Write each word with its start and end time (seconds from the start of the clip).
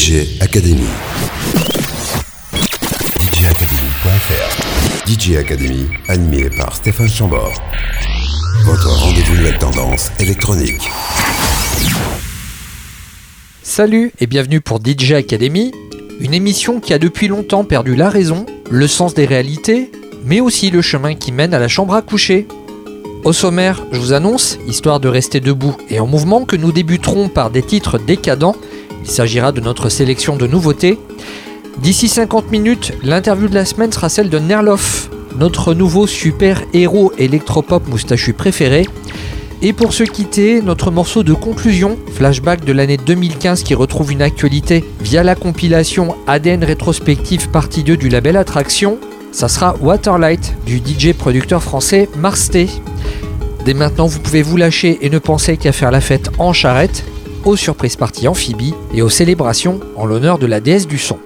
DJ 0.00 0.40
Academy. 0.40 0.86
DJacademy.fr 3.20 5.06
DJ 5.06 5.36
Academy, 5.36 5.88
animé 6.08 6.48
par 6.48 6.74
Stéphane 6.74 7.10
Chambord. 7.10 7.52
Votre 8.64 8.88
rendez-vous 8.88 9.36
de 9.36 9.42
la 9.42 9.58
tendance 9.58 10.10
électronique. 10.18 10.88
Salut 13.62 14.10
et 14.20 14.26
bienvenue 14.26 14.62
pour 14.62 14.80
DJ 14.82 15.12
Academy, 15.12 15.70
une 16.18 16.32
émission 16.32 16.80
qui 16.80 16.94
a 16.94 16.98
depuis 16.98 17.28
longtemps 17.28 17.64
perdu 17.64 17.94
la 17.94 18.08
raison, 18.08 18.46
le 18.70 18.86
sens 18.86 19.12
des 19.12 19.26
réalités, 19.26 19.92
mais 20.24 20.40
aussi 20.40 20.70
le 20.70 20.80
chemin 20.80 21.14
qui 21.14 21.30
mène 21.30 21.52
à 21.52 21.58
la 21.58 21.68
chambre 21.68 21.92
à 21.94 22.00
coucher. 22.00 22.48
Au 23.22 23.34
sommaire, 23.34 23.84
je 23.92 23.98
vous 23.98 24.14
annonce, 24.14 24.58
histoire 24.66 24.98
de 24.98 25.08
rester 25.08 25.40
debout 25.40 25.76
et 25.90 26.00
en 26.00 26.06
mouvement, 26.06 26.46
que 26.46 26.56
nous 26.56 26.72
débuterons 26.72 27.28
par 27.28 27.50
des 27.50 27.62
titres 27.62 27.98
décadents. 27.98 28.56
Il 29.02 29.10
s'agira 29.10 29.52
de 29.52 29.60
notre 29.60 29.88
sélection 29.88 30.36
de 30.36 30.46
nouveautés. 30.46 30.98
D'ici 31.78 32.08
50 32.08 32.50
minutes, 32.50 32.92
l'interview 33.02 33.48
de 33.48 33.54
la 33.54 33.64
semaine 33.64 33.92
sera 33.92 34.08
celle 34.08 34.28
de 34.28 34.38
Nerloff, 34.38 35.10
notre 35.38 35.74
nouveau 35.74 36.06
super 36.06 36.62
héros 36.74 37.12
électropop 37.18 37.86
moustachu 37.88 38.32
préféré. 38.32 38.86
Et 39.62 39.72
pour 39.72 39.92
se 39.92 40.04
quitter, 40.04 40.62
notre 40.62 40.90
morceau 40.90 41.22
de 41.22 41.34
conclusion, 41.34 41.98
flashback 42.14 42.64
de 42.64 42.72
l'année 42.72 42.96
2015 42.96 43.62
qui 43.62 43.74
retrouve 43.74 44.10
une 44.10 44.22
actualité 44.22 44.84
via 45.00 45.22
la 45.22 45.34
compilation 45.34 46.16
ADN 46.26 46.64
rétrospective 46.64 47.50
partie 47.50 47.82
2 47.82 47.96
du 47.96 48.08
label 48.08 48.36
Attraction, 48.36 48.98
ça 49.32 49.48
sera 49.48 49.76
Waterlight 49.80 50.54
du 50.64 50.78
DJ 50.78 51.12
producteur 51.12 51.62
français 51.62 52.08
Marsté. 52.16 52.68
Dès 53.64 53.74
maintenant, 53.74 54.06
vous 54.06 54.18
pouvez 54.18 54.42
vous 54.42 54.56
lâcher 54.56 54.98
et 55.02 55.10
ne 55.10 55.18
penser 55.18 55.58
qu'à 55.58 55.72
faire 55.72 55.90
la 55.90 56.00
fête 56.00 56.30
en 56.38 56.54
charrette, 56.54 57.04
aux 57.44 57.56
surprises 57.56 57.96
parties 57.96 58.28
amphibies 58.28 58.74
et 58.92 59.02
aux 59.02 59.08
célébrations 59.08 59.80
en 59.96 60.06
l'honneur 60.06 60.38
de 60.38 60.46
la 60.46 60.60
déesse 60.60 60.86
du 60.86 60.98
son. 60.98 61.18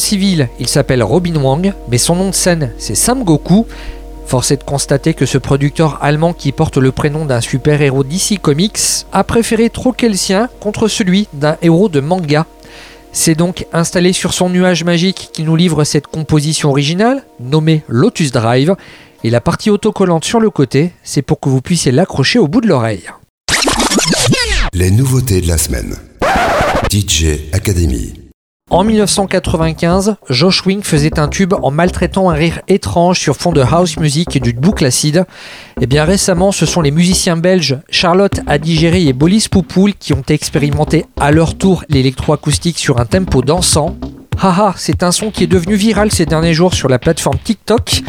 Civil, 0.00 0.48
il 0.58 0.68
s'appelle 0.68 1.02
Robin 1.02 1.36
Wang, 1.36 1.72
mais 1.90 1.98
son 1.98 2.16
nom 2.16 2.30
de 2.30 2.34
scène, 2.34 2.72
c'est 2.78 2.94
Sam 2.94 3.24
Goku. 3.24 3.66
Force 4.26 4.50
est 4.50 4.56
de 4.56 4.64
constater 4.64 5.14
que 5.14 5.26
ce 5.26 5.38
producteur 5.38 5.98
allemand 6.02 6.32
qui 6.32 6.50
porte 6.52 6.78
le 6.78 6.90
prénom 6.92 7.24
d'un 7.24 7.40
super-héros 7.40 8.02
d'ici 8.02 8.38
Comics 8.38 9.06
a 9.12 9.22
préféré 9.24 9.70
troquer 9.70 10.08
le 10.08 10.16
sien 10.16 10.48
contre 10.60 10.88
celui 10.88 11.28
d'un 11.32 11.56
héros 11.62 11.88
de 11.88 12.00
manga. 12.00 12.46
C'est 13.12 13.34
donc 13.34 13.66
installé 13.72 14.12
sur 14.12 14.34
son 14.34 14.50
nuage 14.50 14.84
magique 14.84 15.30
qui 15.32 15.42
nous 15.42 15.56
livre 15.56 15.84
cette 15.84 16.06
composition 16.06 16.70
originale, 16.70 17.24
nommée 17.40 17.82
Lotus 17.88 18.32
Drive, 18.32 18.74
et 19.24 19.30
la 19.30 19.40
partie 19.40 19.70
autocollante 19.70 20.24
sur 20.24 20.40
le 20.40 20.50
côté, 20.50 20.92
c'est 21.02 21.22
pour 21.22 21.40
que 21.40 21.48
vous 21.48 21.62
puissiez 21.62 21.92
l'accrocher 21.92 22.38
au 22.38 22.48
bout 22.48 22.60
de 22.60 22.68
l'oreille. 22.68 23.08
Les 24.72 24.90
nouveautés 24.90 25.40
de 25.40 25.48
la 25.48 25.56
semaine. 25.56 25.96
DJ 26.90 27.50
Academy. 27.52 28.25
En 28.68 28.82
1995, 28.82 30.16
Josh 30.28 30.66
Wing 30.66 30.82
faisait 30.82 31.20
un 31.20 31.28
tube 31.28 31.54
en 31.62 31.70
maltraitant 31.70 32.30
un 32.30 32.34
rire 32.34 32.62
étrange 32.66 33.20
sur 33.20 33.36
fond 33.36 33.52
de 33.52 33.60
house 33.60 33.96
music 33.96 34.34
et 34.34 34.40
du 34.40 34.54
boucle 34.54 34.84
acide. 34.84 35.24
Et 35.80 35.86
bien 35.86 36.04
récemment, 36.04 36.50
ce 36.50 36.66
sont 36.66 36.80
les 36.80 36.90
musiciens 36.90 37.36
belges 37.36 37.78
Charlotte 37.90 38.40
Adigéry 38.48 39.08
et 39.08 39.12
Bolis 39.12 39.46
Poupoul 39.48 39.94
qui 39.94 40.14
ont 40.14 40.24
expérimenté 40.28 41.06
à 41.20 41.30
leur 41.30 41.56
tour 41.56 41.84
l'électroacoustique 41.88 42.76
sur 42.76 42.98
un 42.98 43.06
tempo 43.06 43.40
dansant. 43.40 43.96
Haha, 44.42 44.74
c'est 44.76 45.04
un 45.04 45.12
son 45.12 45.30
qui 45.30 45.44
est 45.44 45.46
devenu 45.46 45.76
viral 45.76 46.10
ces 46.10 46.26
derniers 46.26 46.52
jours 46.52 46.74
sur 46.74 46.88
la 46.88 46.98
plateforme 46.98 47.38
TikTok 47.38 48.02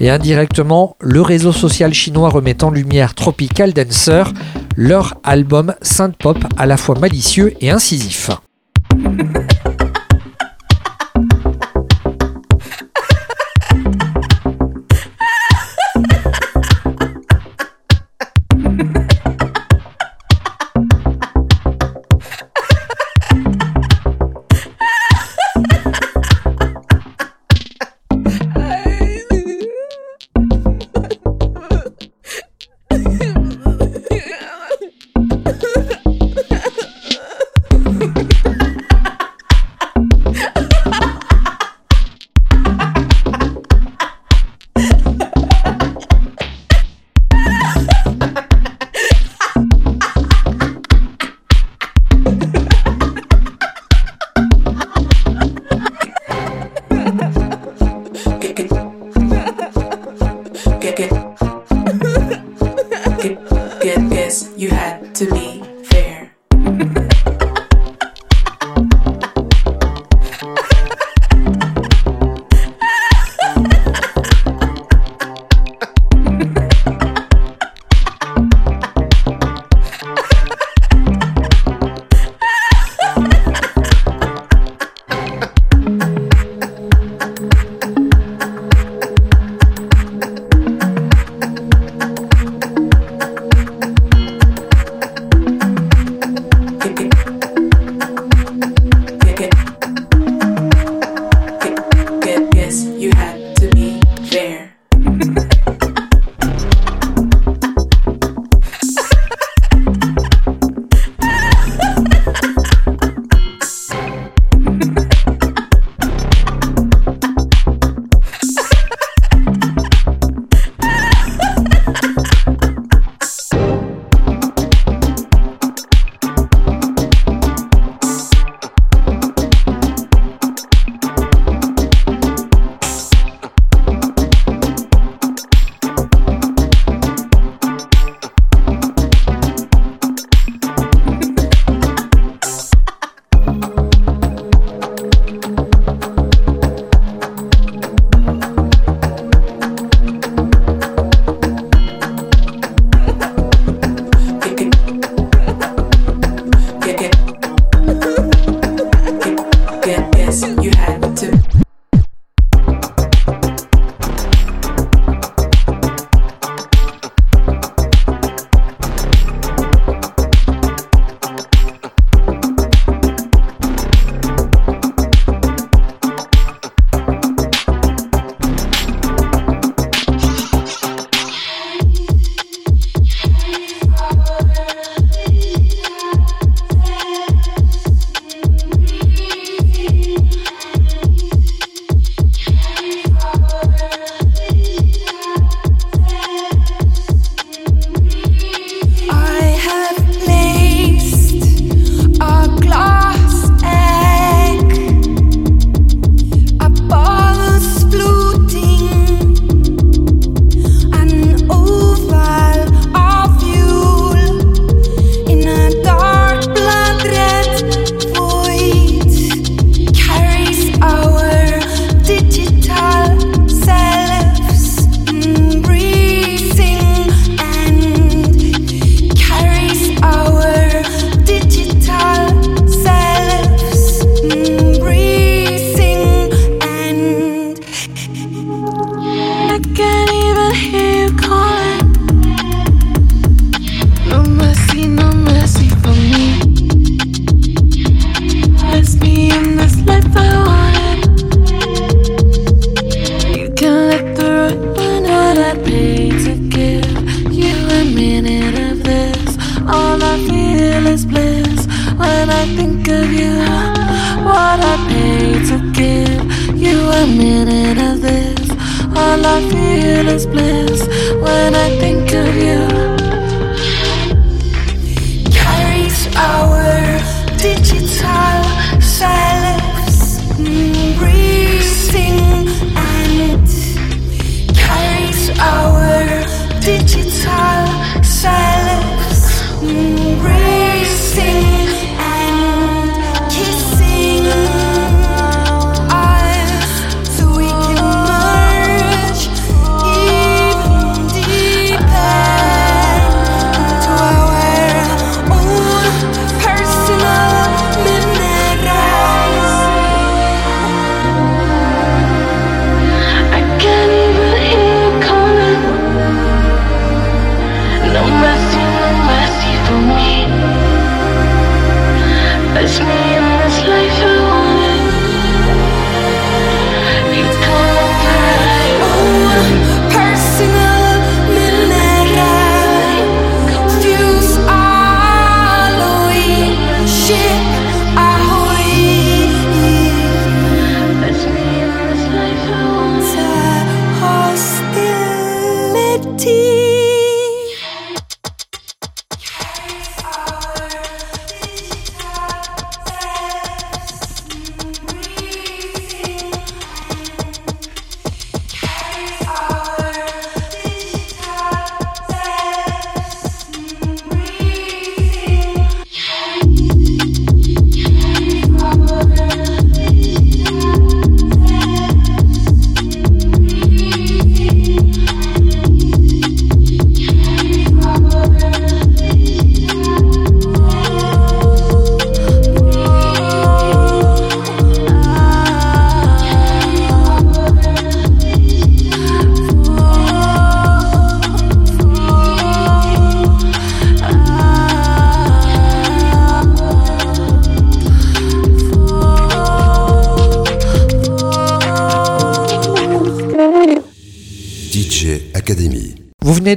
et 0.00 0.10
indirectement 0.10 0.98
le 1.00 1.22
réseau 1.22 1.52
social 1.52 1.94
chinois 1.94 2.28
remet 2.28 2.62
en 2.62 2.70
lumière 2.70 3.14
Tropical 3.14 3.72
Dancer, 3.72 4.24
leur 4.76 5.14
album 5.24 5.74
synth 5.80 6.18
pop 6.18 6.36
à 6.58 6.66
la 6.66 6.76
fois 6.76 6.98
malicieux 6.98 7.54
et 7.62 7.70
incisif. 7.70 8.28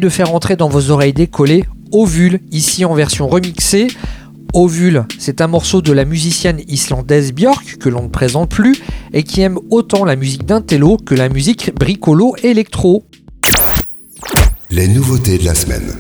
de 0.08 0.10
faire 0.10 0.34
entrer 0.34 0.56
dans 0.56 0.70
vos 0.70 0.90
oreilles 0.90 1.12
décollées 1.12 1.66
Ovule, 1.92 2.40
ici 2.54 2.86
en 2.86 2.94
version 2.94 3.28
remixée. 3.28 3.88
Ovule, 4.54 5.04
c'est 5.20 5.42
un 5.42 5.48
morceau 5.48 5.82
de 5.82 5.92
la 5.92 6.06
musicienne 6.06 6.62
islandaise 6.70 7.34
Björk 7.34 7.76
que 7.78 7.90
l'on 7.90 8.04
ne 8.04 8.08
présente 8.08 8.50
plus 8.50 8.82
et 9.12 9.24
qui 9.24 9.42
aime 9.42 9.60
autant 9.70 10.06
la 10.06 10.16
musique 10.16 10.46
d'intello 10.46 10.96
que 10.96 11.14
la 11.14 11.28
musique 11.28 11.76
bricolo 11.76 12.36
électro. 12.42 13.04
Les 14.70 14.88
nouveautés 14.88 15.40
de 15.40 15.44
la 15.44 15.56
semaine. 15.56 15.94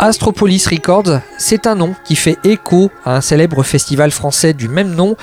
Astropolis 0.00 0.66
Records, 0.66 1.20
c'est 1.38 1.68
un 1.68 1.76
nom 1.76 1.94
qui 2.04 2.16
fait 2.16 2.36
écho 2.42 2.90
à 3.04 3.18
un 3.18 3.20
célèbre 3.20 3.62
festival 3.62 4.10
français 4.10 4.52
du 4.52 4.66
même 4.66 4.96
nom, 4.96 5.14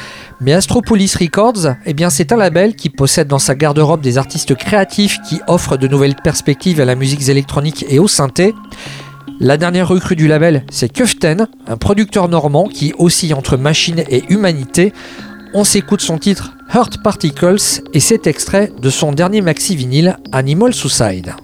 mais 0.41 0.53
Astropolis 0.53 1.15
Records, 1.15 1.75
eh 1.85 1.93
bien 1.93 2.09
c'est 2.09 2.31
un 2.31 2.37
label 2.37 2.75
qui 2.75 2.89
possède 2.89 3.27
dans 3.27 3.39
sa 3.39 3.55
garde-robe 3.55 4.01
des 4.01 4.17
artistes 4.17 4.55
créatifs 4.55 5.19
qui 5.27 5.41
offrent 5.47 5.77
de 5.77 5.87
nouvelles 5.87 6.15
perspectives 6.15 6.79
à 6.79 6.85
la 6.85 6.95
musique 6.95 7.27
électronique 7.27 7.85
et 7.89 7.99
au 7.99 8.07
synthé. 8.07 8.53
La 9.39 9.57
dernière 9.57 9.87
recrue 9.87 10.15
du 10.15 10.27
label, 10.27 10.63
c'est 10.69 10.89
Kuften, 10.89 11.47
un 11.67 11.77
producteur 11.77 12.27
normand 12.27 12.67
qui 12.67 12.93
oscille 12.97 13.33
entre 13.33 13.57
machine 13.57 14.03
et 14.09 14.23
humanité. 14.29 14.93
On 15.53 15.63
s'écoute 15.63 16.01
son 16.01 16.17
titre 16.17 16.53
Hurt 16.73 17.01
Particles 17.01 17.81
et 17.93 17.99
cet 17.99 18.27
extrait 18.27 18.71
de 18.81 18.89
son 18.89 19.11
dernier 19.11 19.41
maxi 19.41 19.75
vinyle 19.75 20.17
Animal 20.31 20.73
Suicide. 20.73 21.35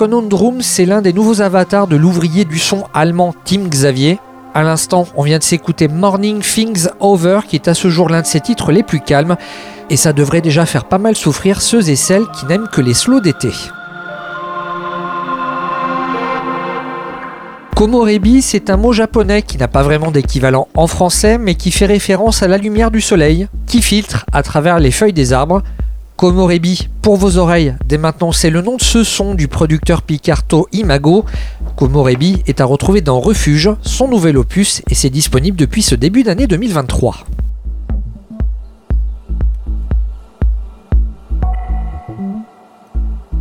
Conundrum, 0.00 0.62
c'est 0.62 0.86
l'un 0.86 1.02
des 1.02 1.12
nouveaux 1.12 1.42
avatars 1.42 1.86
de 1.86 1.94
l'ouvrier 1.94 2.46
du 2.46 2.58
son 2.58 2.84
allemand 2.94 3.34
Tim 3.44 3.68
Xavier. 3.68 4.18
À 4.54 4.62
l'instant, 4.62 5.06
on 5.14 5.24
vient 5.24 5.36
de 5.36 5.42
s'écouter 5.42 5.88
Morning 5.88 6.40
Things 6.40 6.88
Over, 7.00 7.40
qui 7.46 7.56
est 7.56 7.68
à 7.68 7.74
ce 7.74 7.90
jour 7.90 8.08
l'un 8.08 8.22
de 8.22 8.26
ses 8.26 8.40
titres 8.40 8.72
les 8.72 8.82
plus 8.82 9.00
calmes, 9.00 9.36
et 9.90 9.98
ça 9.98 10.14
devrait 10.14 10.40
déjà 10.40 10.64
faire 10.64 10.86
pas 10.86 10.96
mal 10.96 11.16
souffrir 11.16 11.60
ceux 11.60 11.90
et 11.90 11.96
celles 11.96 12.26
qui 12.28 12.46
n'aiment 12.46 12.68
que 12.68 12.80
les 12.80 12.94
slows 12.94 13.20
d'été. 13.20 13.50
Komorebi, 17.76 18.40
c'est 18.40 18.70
un 18.70 18.78
mot 18.78 18.94
japonais 18.94 19.42
qui 19.42 19.58
n'a 19.58 19.68
pas 19.68 19.82
vraiment 19.82 20.10
d'équivalent 20.10 20.66
en 20.74 20.86
français, 20.86 21.36
mais 21.36 21.56
qui 21.56 21.70
fait 21.70 21.84
référence 21.84 22.42
à 22.42 22.48
la 22.48 22.56
lumière 22.56 22.90
du 22.90 23.02
soleil, 23.02 23.48
qui 23.66 23.82
filtre 23.82 24.24
à 24.32 24.42
travers 24.42 24.78
les 24.78 24.92
feuilles 24.92 25.12
des 25.12 25.34
arbres, 25.34 25.62
Komorebi, 26.20 26.90
pour 27.00 27.16
vos 27.16 27.38
oreilles, 27.38 27.74
dès 27.86 27.96
maintenant 27.96 28.30
c'est 28.30 28.50
le 28.50 28.60
nom 28.60 28.76
de 28.76 28.82
ce 28.82 29.04
son 29.04 29.34
du 29.34 29.48
producteur 29.48 30.02
Picarto 30.02 30.68
Imago. 30.70 31.24
Komorebi 31.76 32.42
est 32.46 32.60
à 32.60 32.66
retrouver 32.66 33.00
dans 33.00 33.20
Refuge, 33.20 33.70
son 33.80 34.06
nouvel 34.06 34.36
opus, 34.36 34.82
et 34.90 34.94
c'est 34.94 35.08
disponible 35.08 35.56
depuis 35.56 35.80
ce 35.80 35.94
début 35.94 36.22
d'année 36.22 36.46
2023. 36.46 37.24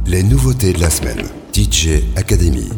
Les 0.08 0.24
nouveautés 0.24 0.72
de 0.72 0.80
la 0.80 0.90
semaine. 0.90 1.26
DJ 1.54 2.02
Academy. 2.16 2.70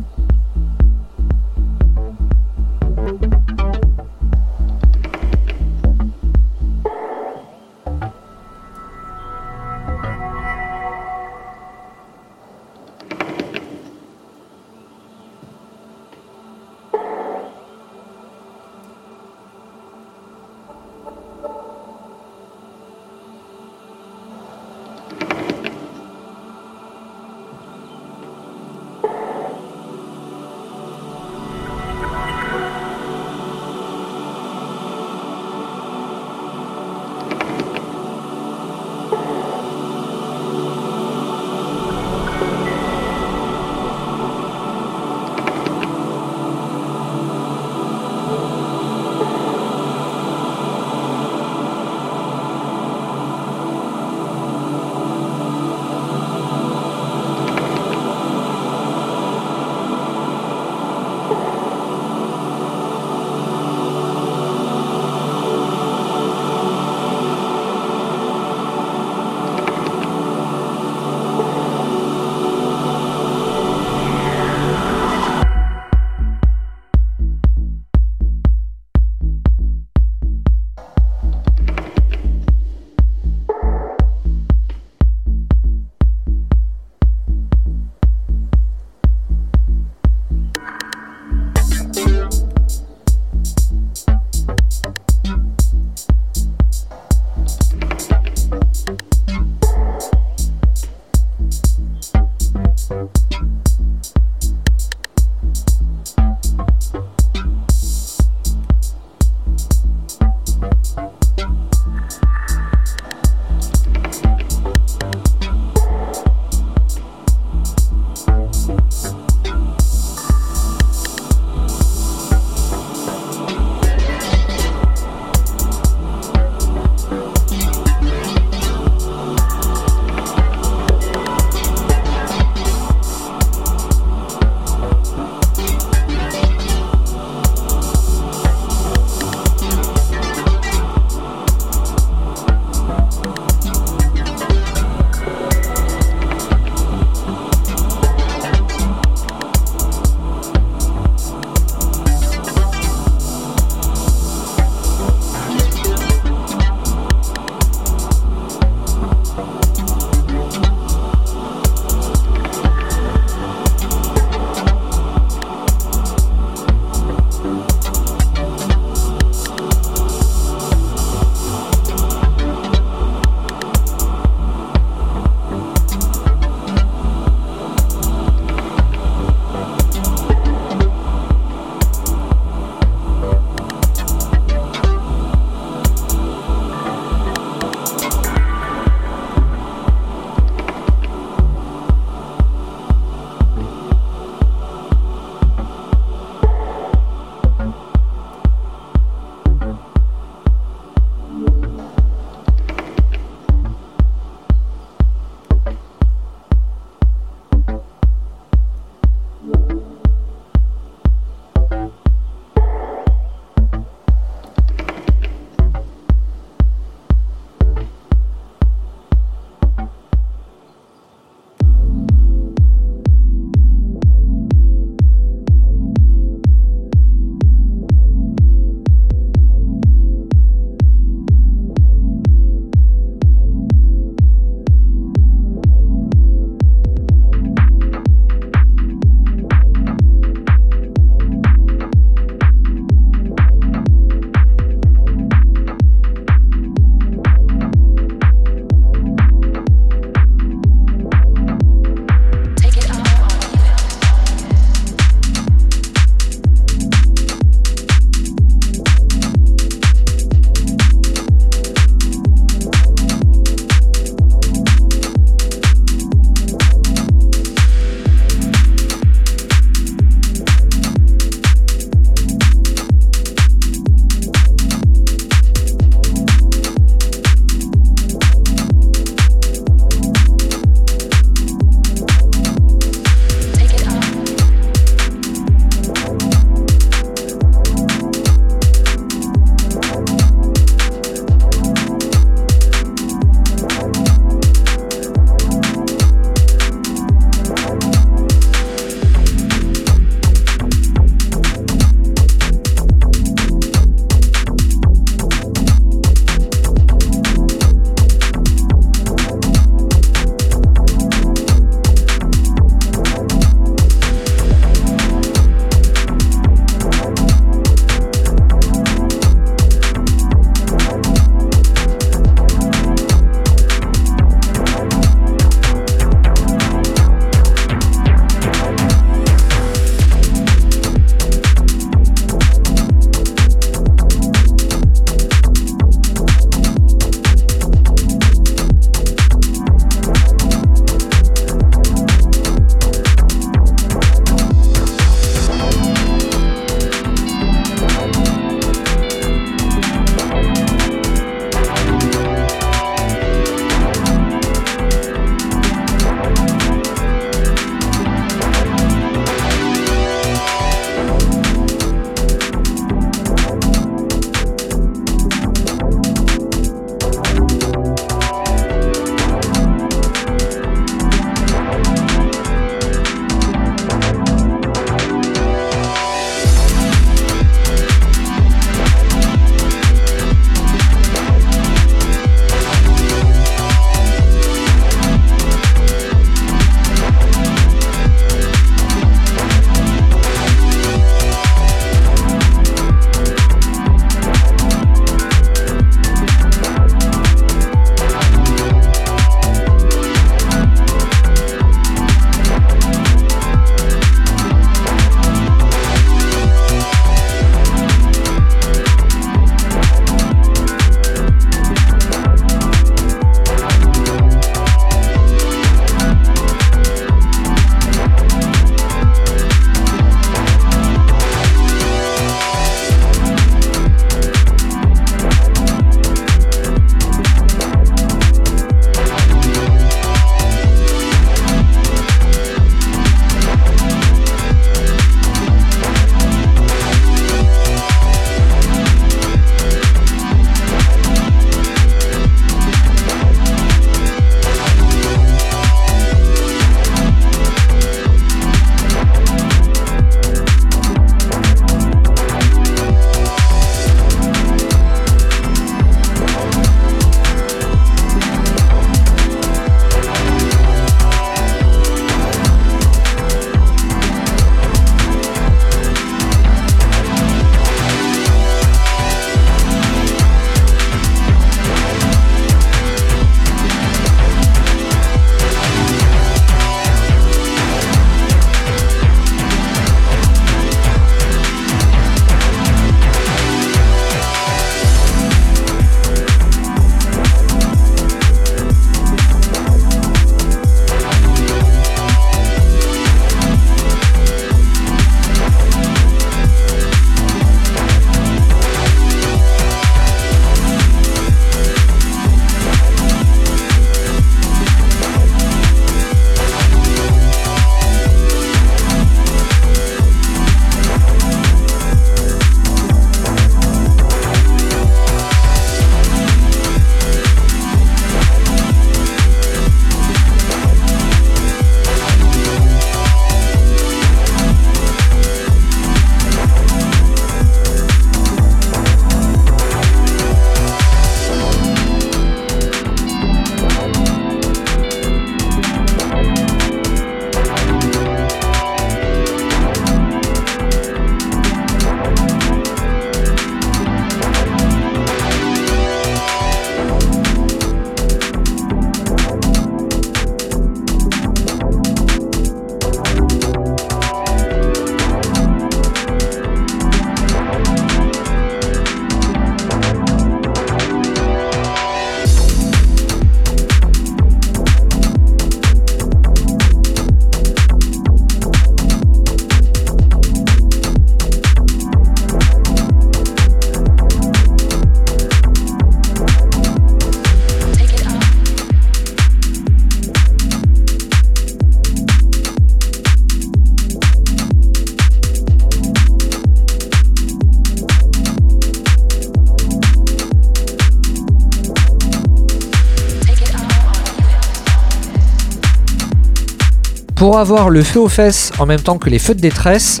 Pour 597.22 597.38
avoir 597.38 597.70
le 597.70 597.84
feu 597.84 598.00
aux 598.00 598.08
fesses 598.08 598.50
en 598.58 598.66
même 598.66 598.80
temps 598.80 598.98
que 598.98 599.08
les 599.08 599.20
feux 599.20 599.36
de 599.36 599.40
détresse, 599.40 600.00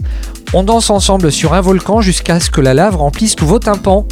on 0.54 0.64
danse 0.64 0.90
ensemble 0.90 1.30
sur 1.30 1.54
un 1.54 1.60
volcan 1.60 2.00
jusqu'à 2.00 2.40
ce 2.40 2.50
que 2.50 2.60
la 2.60 2.74
lave 2.74 2.96
remplisse 2.96 3.36
tous 3.36 3.46
vos 3.46 3.60
tympans. 3.60 4.08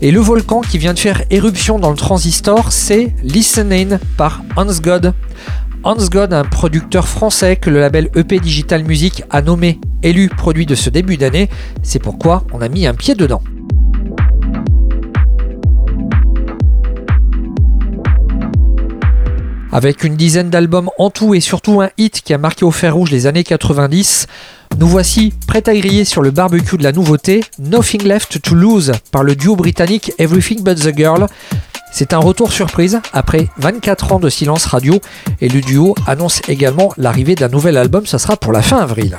Et 0.00 0.12
le 0.12 0.20
volcan 0.20 0.60
qui 0.60 0.78
vient 0.78 0.94
de 0.94 0.98
faire 1.00 1.24
éruption 1.30 1.80
dans 1.80 1.90
le 1.90 1.96
transistor, 1.96 2.70
c'est 2.70 3.12
Listening 3.24 3.98
par 4.16 4.44
Hans 4.54 4.72
God. 4.80 5.14
Hans 5.82 6.06
God, 6.08 6.32
un 6.32 6.44
producteur 6.44 7.08
français 7.08 7.56
que 7.56 7.70
le 7.70 7.80
label 7.80 8.08
EP 8.14 8.38
Digital 8.38 8.84
Music 8.84 9.24
a 9.30 9.42
nommé 9.42 9.80
élu 10.04 10.28
produit 10.28 10.64
de 10.64 10.76
ce 10.76 10.90
début 10.90 11.16
d'année, 11.16 11.50
c'est 11.82 11.98
pourquoi 11.98 12.44
on 12.52 12.60
a 12.60 12.68
mis 12.68 12.86
un 12.86 12.94
pied 12.94 13.16
dedans. 13.16 13.42
Avec 19.74 20.04
une 20.04 20.14
dizaine 20.14 20.50
d'albums 20.50 20.88
en 20.98 21.10
tout 21.10 21.34
et 21.34 21.40
surtout 21.40 21.80
un 21.80 21.90
hit 21.98 22.20
qui 22.22 22.32
a 22.32 22.38
marqué 22.38 22.64
au 22.64 22.70
fer 22.70 22.94
rouge 22.94 23.10
les 23.10 23.26
années 23.26 23.42
90, 23.42 24.28
nous 24.78 24.86
voici 24.86 25.34
prêts 25.48 25.68
à 25.68 25.74
griller 25.74 26.04
sur 26.04 26.22
le 26.22 26.30
barbecue 26.30 26.78
de 26.78 26.84
la 26.84 26.92
nouveauté 26.92 27.42
Nothing 27.58 28.04
Left 28.04 28.40
to 28.40 28.54
Lose 28.54 28.92
par 29.10 29.24
le 29.24 29.34
duo 29.34 29.56
britannique 29.56 30.12
Everything 30.18 30.62
But 30.62 30.78
the 30.78 30.96
Girl. 30.96 31.26
C'est 31.90 32.12
un 32.12 32.18
retour 32.18 32.52
surprise 32.52 33.00
après 33.12 33.48
24 33.56 34.12
ans 34.12 34.20
de 34.20 34.30
silence 34.30 34.64
radio 34.66 35.00
et 35.40 35.48
le 35.48 35.60
duo 35.60 35.96
annonce 36.06 36.40
également 36.46 36.92
l'arrivée 36.96 37.34
d'un 37.34 37.48
nouvel 37.48 37.76
album, 37.76 38.06
ça 38.06 38.20
sera 38.20 38.36
pour 38.36 38.52
la 38.52 38.62
fin 38.62 38.78
avril. 38.78 39.18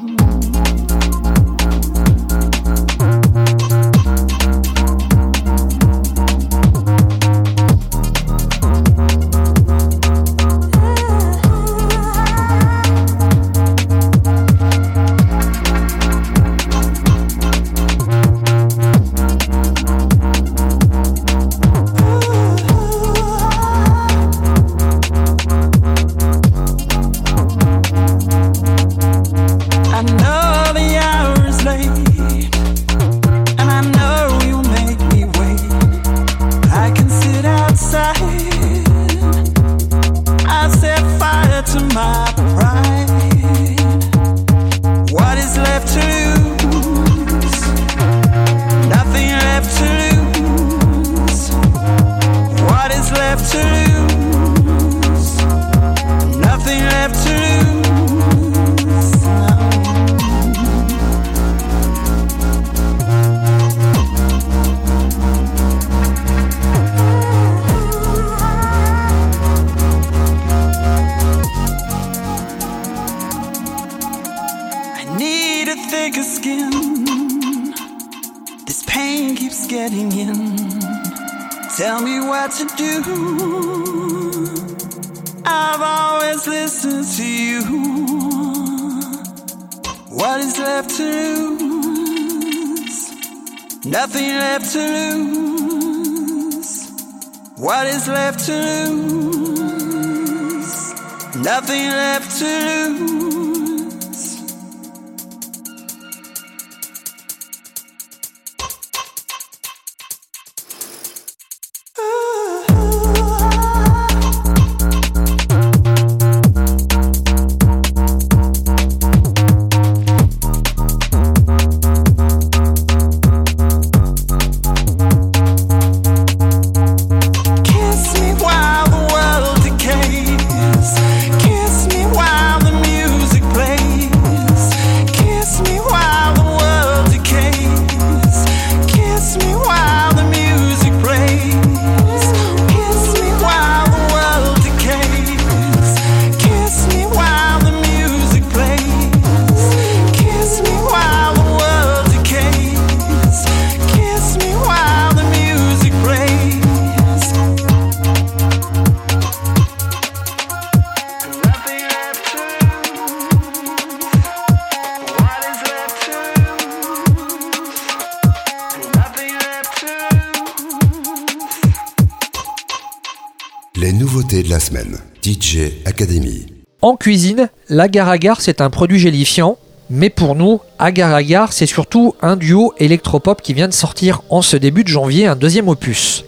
L'agar-agar 177.81 178.41
c'est 178.41 178.61
un 178.61 178.69
produit 178.69 178.99
gélifiant, 178.99 179.57
mais 179.89 180.11
pour 180.11 180.35
nous, 180.35 180.59
agar-agar 180.77 181.51
c'est 181.51 181.65
surtout 181.65 182.13
un 182.21 182.35
duo 182.35 182.75
électropop 182.77 183.41
qui 183.41 183.55
vient 183.55 183.67
de 183.67 183.73
sortir 183.73 184.21
en 184.29 184.43
ce 184.43 184.55
début 184.55 184.83
de 184.83 184.87
janvier 184.87 185.25
un 185.25 185.35
deuxième 185.35 185.67
opus. 185.67 186.23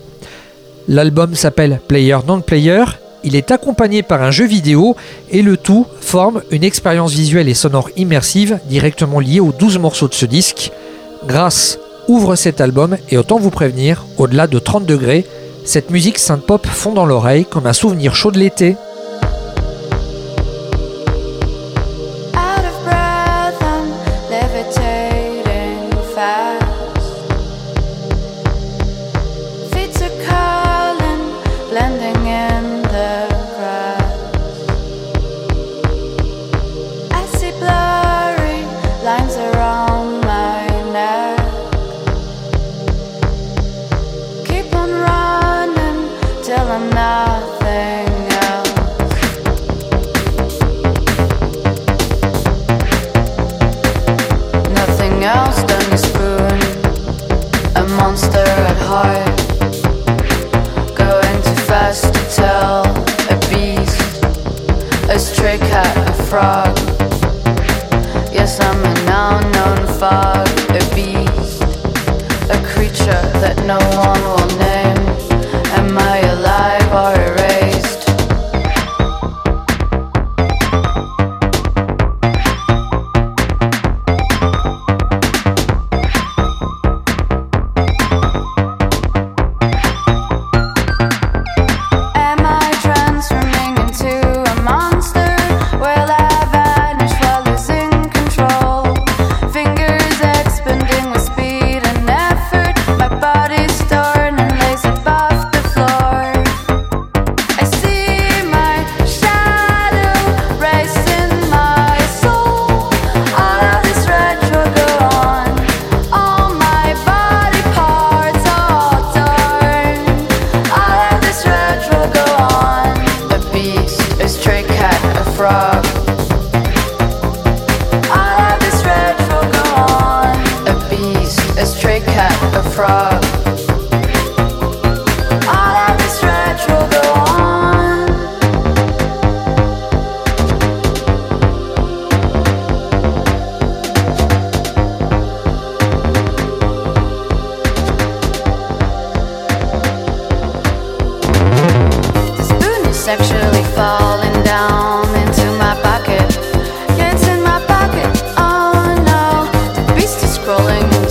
L'album 0.88 1.36
s'appelle 1.36 1.80
Player 1.88 2.18
Non 2.28 2.42
Player, 2.42 2.86
il 3.24 3.36
est 3.36 3.52
accompagné 3.52 4.02
par 4.02 4.24
un 4.24 4.32
jeu 4.32 4.48
vidéo 4.48 4.96
et 5.30 5.44
le 5.44 5.56
tout 5.56 5.86
forme 6.02 6.42
une 6.50 6.64
expérience 6.64 7.14
visuelle 7.14 7.48
et 7.48 7.54
sonore 7.54 7.92
immersive 7.98 8.58
directement 8.68 9.20
liée 9.20 9.40
aux 9.40 9.52
12 9.52 9.78
morceaux 9.78 10.08
de 10.08 10.16
ce 10.16 10.26
disque. 10.26 10.72
Grâce 11.28 11.78
ouvre 12.08 12.36
cet 12.36 12.62
album 12.62 12.98
et 13.12 13.18
autant 13.20 13.38
vous 13.38 13.52
prévenir, 13.52 14.08
au-delà 14.18 14.48
de 14.48 14.58
30 14.58 14.88
degrés, 14.88 15.24
cette 15.66 15.92
musique 15.92 16.18
synth-pop 16.18 16.66
fond 16.66 16.94
dans 16.94 17.06
l'oreille 17.06 17.46
comme 17.46 17.68
un 17.68 17.74
souvenir 17.74 18.16
chaud 18.16 18.32
de 18.32 18.40
l'été. 18.40 18.76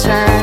return. 0.04 0.41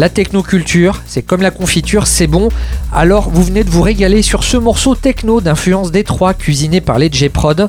La 0.00 0.08
technoculture, 0.08 1.02
c'est 1.04 1.20
comme 1.20 1.42
la 1.42 1.50
confiture, 1.50 2.06
c'est 2.06 2.26
bon. 2.26 2.48
Alors 2.90 3.28
vous 3.28 3.42
venez 3.42 3.64
de 3.64 3.68
vous 3.68 3.82
régaler 3.82 4.22
sur 4.22 4.44
ce 4.44 4.56
morceau 4.56 4.94
techno 4.94 5.42
d'influence 5.42 5.92
Détroit 5.92 6.32
cuisiné 6.32 6.80
par 6.80 6.98
les 6.98 7.10
J-Prod. 7.12 7.68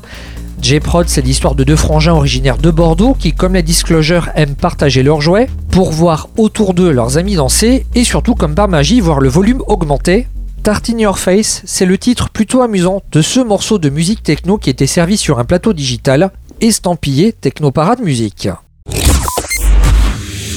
J-Prod, 0.62 1.10
c'est 1.10 1.24
l'histoire 1.24 1.56
de 1.56 1.66
deux 1.66 1.76
frangins 1.76 2.14
originaires 2.14 2.58
de 2.58 2.72
Bordeaux 2.72 3.18
qui, 3.20 3.34
comme 3.34 3.54
la 3.54 3.62
Disclosure, 3.62 4.30
aiment 4.34 4.56
partager 4.56 5.04
leurs 5.04 5.20
jouets 5.20 5.50
pour 5.72 5.92
voir 5.92 6.30
autour 6.38 6.74
d'eux 6.74 6.92
leurs 6.92 7.18
amis 7.18 7.36
danser 7.36 7.86
et 7.96 8.06
surtout, 8.06 8.36
comme 8.36 8.56
par 8.56 8.70
magie, 8.70 9.02
voir 9.02 9.20
le 9.20 9.28
volume 9.28 9.62
augmenter. 9.68 10.30
Tartin 10.64 11.00
Your 11.00 11.20
Face, 11.20 11.62
c'est 11.66 11.86
le 11.86 11.98
titre 11.98 12.30
plutôt 12.30 12.62
amusant 12.62 13.02
de 13.12 13.22
ce 13.22 13.42
morceau 13.42 13.78
de 13.78 13.90
musique 13.90 14.24
techno 14.24 14.58
qui 14.58 14.70
était 14.70 14.88
servi 14.88 15.18
sur 15.18 15.38
un 15.38 15.44
plateau 15.44 15.74
digital 15.74 16.32
estampillé 16.62 17.34
Techno 17.34 17.72
Parade 17.72 18.00
Musique. 18.00 18.48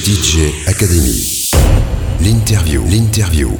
DJ 0.05 0.53
Academy. 0.67 1.44
L'interview. 2.25 3.51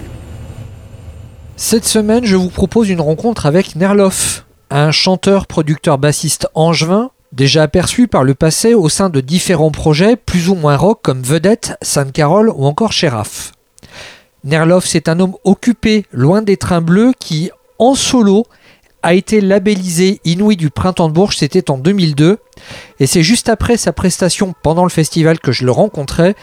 Cette 1.55 1.86
semaine, 1.86 2.26
je 2.26 2.36
vous 2.36 2.49
propose 2.49 2.89
une 2.89 2.99
rencontre 2.99 3.45
avec 3.45 3.76
Nerloff, 3.76 4.47
un 4.72 4.89
chanteur, 4.89 5.45
producteur, 5.45 5.99
bassiste 5.99 6.47
angevin, 6.55 7.11
déjà 7.32 7.61
aperçu 7.61 8.07
par 8.07 8.24
le 8.24 8.34
passé 8.34 8.74
au 8.74 8.89
sein 8.89 9.09
de 9.11 9.22
différents 9.22 9.70
projets 9.70 10.16
plus 10.16 10.49
ou 10.49 10.55
moins 10.55 10.78
rock 10.78 11.01
comme 11.03 11.22
Vedette, 11.22 11.78
Sainte 11.84 12.11
Carole 12.11 12.49
ou 12.49 12.66
encore 12.66 12.91
Sheriff. 12.91 13.51
Nerloff, 14.43 14.88
c'est 14.88 15.09
un 15.09 15.20
homme 15.20 15.36
occupé, 15.43 16.07
loin 16.11 16.41
des 16.41 16.57
trains 16.57 16.82
bleus, 16.82 17.13
qui, 17.20 17.51
en 17.78 17.93
solo, 17.93 18.47
a 19.03 19.13
été 19.13 19.41
labellisé 19.41 20.20
Inouï 20.26 20.55
du 20.55 20.72
Printemps 20.72 21.09
de 21.09 21.13
Bourges, 21.13 21.38
c'était 21.38 21.70
en 21.70 21.78
2002. 21.78 22.39
Et 22.99 23.05
c'est 23.05 23.22
juste 23.22 23.49
après 23.49 23.78
sa 23.78 23.93
prestation 23.93 24.55
pendant 24.63 24.82
le 24.84 24.89
festival 24.89 25.39
que 25.39 25.51
je 25.51 25.66
le 25.66 25.72
rencontrais, 25.72 26.36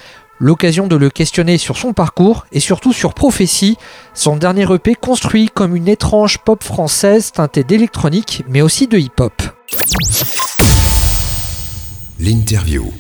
l'occasion 0.43 0.89
de 0.89 0.97
le 0.97 1.09
questionner 1.09 1.57
sur 1.57 1.79
son 1.79 1.93
parcours 1.93 2.47
et 2.51 2.59
surtout 2.59 2.93
sur 2.93 3.15
Prophétie, 3.15 3.79
son 4.13 4.37
dernier 4.37 4.67
EP 4.75 4.97
construit 4.97 5.49
comme 5.49 5.77
une 5.77 5.87
étrange 5.87 6.39
pop 6.39 6.65
française 6.65 7.31
teintée 7.31 7.63
d'électronique 7.63 8.43
mais 8.49 8.61
aussi 8.61 8.89
de 8.89 8.99
hip-hop. 8.99 9.41
L'interview. 12.19 12.93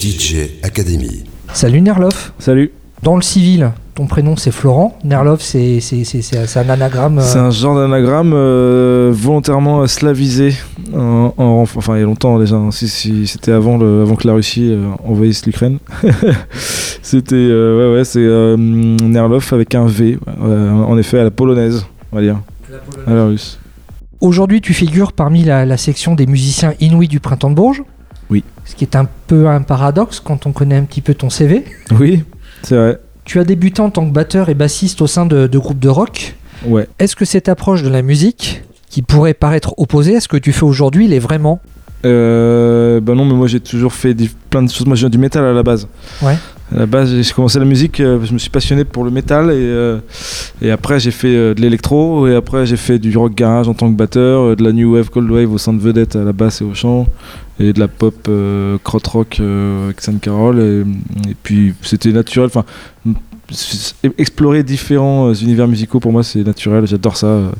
DJ 0.00 0.48
Academy. 0.62 1.24
Salut 1.52 1.82
Nerloff 1.82 2.32
Salut. 2.38 2.72
Dans 3.02 3.16
le 3.16 3.22
civil, 3.22 3.72
ton 3.94 4.06
prénom 4.06 4.36
c'est 4.36 4.50
Florent, 4.52 4.96
Nerloff 5.04 5.42
c'est 5.42 5.80
c'est- 5.80 6.04
c'est- 6.04 6.22
c'est- 6.22 6.46
c'est 6.46 6.58
un 6.60 6.68
anagramme. 6.70 7.18
euh, 7.18 7.22
C'est 7.22 7.38
un 7.38 7.50
genre 7.50 7.76
d'anagramme 7.76 8.32
euh, 8.34 9.10
volontairement 9.14 9.86
slavisé. 9.86 10.54
En, 10.94 11.32
en- 11.36 11.62
enfin, 11.62 11.96
il 11.96 12.00
y 12.00 12.02
a 12.02 12.06
longtemps 12.06 12.38
déjà. 12.38 12.56
hein. 12.56 12.70
Si, 12.70 12.88
si, 12.88 13.26
C'était 13.26 13.52
avant, 13.52 13.76
le- 13.78 14.02
avant 14.02 14.14
que 14.16 14.26
la 14.26 14.34
Russie 14.34 14.70
euh, 14.72 14.88
envahisse 15.06 15.44
l'Ukraine. 15.46 15.78
C'était. 17.02 17.34
euh, 17.36 17.90
ouais, 17.92 17.98
ouais, 17.98 18.04
c'est 18.04 18.20
euh, 18.20 18.56
Nerlov 18.56 19.48
avec 19.52 19.74
un 19.74 19.86
V. 19.86 20.18
euh, 20.42 20.70
en 20.70 20.96
effet, 20.98 21.18
à 21.18 21.24
la 21.24 21.30
polonaise, 21.30 21.84
on 22.12 22.16
va 22.16 22.22
dire. 22.22 22.40
À 23.06 23.12
la 23.14 23.26
russe. 23.26 23.58
Aujourd'hui, 24.20 24.60
tu 24.60 24.72
figures 24.72 25.12
parmi 25.12 25.42
la, 25.44 25.66
la 25.66 25.76
section 25.76 26.14
des 26.14 26.26
musiciens 26.26 26.74
inouïs 26.80 27.08
du 27.08 27.20
Printemps 27.20 27.50
de 27.50 27.54
Bourges. 27.56 27.82
Oui. 28.30 28.44
Ce 28.64 28.74
qui 28.74 28.84
est 28.84 28.96
un 28.96 29.06
peu 29.26 29.48
un 29.48 29.60
paradoxe 29.62 30.20
quand 30.20 30.46
on 30.46 30.52
connaît 30.52 30.76
un 30.76 30.84
petit 30.84 31.00
peu 31.00 31.12
ton 31.14 31.28
CV. 31.28 31.64
Oui, 31.98 32.22
c'est 32.62 32.76
vrai. 32.76 32.98
Tu 33.24 33.38
as 33.38 33.44
débuté 33.44 33.80
en 33.80 33.90
tant 33.90 34.06
que 34.06 34.12
batteur 34.12 34.48
et 34.48 34.54
bassiste 34.54 35.00
au 35.02 35.06
sein 35.06 35.26
de, 35.26 35.46
de 35.46 35.58
groupes 35.58 35.78
de 35.78 35.88
rock. 35.88 36.34
Ouais. 36.66 36.88
Est-ce 36.98 37.16
que 37.16 37.24
cette 37.24 37.48
approche 37.48 37.82
de 37.82 37.88
la 37.88 38.02
musique, 38.02 38.62
qui 38.88 39.02
pourrait 39.02 39.34
paraître 39.34 39.74
opposée 39.78 40.16
à 40.16 40.20
ce 40.20 40.28
que 40.28 40.36
tu 40.36 40.52
fais 40.52 40.64
aujourd'hui, 40.64 41.08
l'est 41.08 41.18
vraiment? 41.18 41.60
Euh, 42.04 43.00
bah 43.00 43.14
non, 43.14 43.24
mais 43.24 43.34
moi 43.34 43.46
j'ai 43.46 43.60
toujours 43.60 43.92
fait 43.92 44.12
des- 44.12 44.30
plein 44.50 44.62
de 44.62 44.70
choses. 44.70 44.86
Moi 44.86 44.96
je 44.96 45.00
viens 45.02 45.10
du 45.10 45.18
métal 45.18 45.44
à 45.44 45.52
la 45.52 45.62
base. 45.62 45.86
Ouais. 46.20 46.36
À 46.74 46.78
la 46.78 46.86
base, 46.86 47.14
j'ai 47.14 47.32
commencé 47.34 47.58
la 47.58 47.66
musique, 47.66 48.00
euh, 48.00 48.24
je 48.24 48.32
me 48.32 48.38
suis 48.38 48.48
passionné 48.48 48.84
pour 48.84 49.04
le 49.04 49.10
métal 49.10 49.50
et, 49.50 49.56
euh, 49.56 49.98
après 50.72 50.98
j'ai 51.00 51.10
fait 51.10 51.34
euh, 51.34 51.54
de 51.54 51.60
l'électro 51.60 52.26
et 52.26 52.34
après 52.34 52.64
j'ai 52.64 52.78
fait 52.78 52.98
du 52.98 53.14
rock 53.16 53.34
garage 53.34 53.68
en 53.68 53.74
tant 53.74 53.92
que 53.92 53.96
batteur, 53.96 54.56
de 54.56 54.64
la 54.64 54.72
new 54.72 54.94
wave, 54.94 55.10
cold 55.10 55.30
wave 55.30 55.52
au 55.52 55.58
sein 55.58 55.74
de 55.74 55.80
Vedette 55.80 56.16
à 56.16 56.24
la 56.24 56.32
basse 56.32 56.62
et 56.62 56.64
au 56.64 56.72
chant 56.72 57.06
et 57.60 57.74
de 57.74 57.80
la 57.80 57.88
pop 57.88 58.28
crot 58.84 58.98
rock 59.06 59.40
avec 59.40 60.00
Sainte 60.00 60.20
Carole 60.22 60.60
et, 60.60 61.30
et 61.30 61.36
puis 61.42 61.74
c'était 61.82 62.12
naturel. 62.12 62.48
Explorer 64.18 64.62
différents 64.62 65.28
euh, 65.28 65.34
univers 65.34 65.68
musicaux 65.68 66.00
pour 66.00 66.12
moi 66.12 66.22
c'est 66.22 66.42
naturel, 66.44 66.86
j'adore 66.86 67.16
ça. 67.16 67.26
euh, 67.26 67.50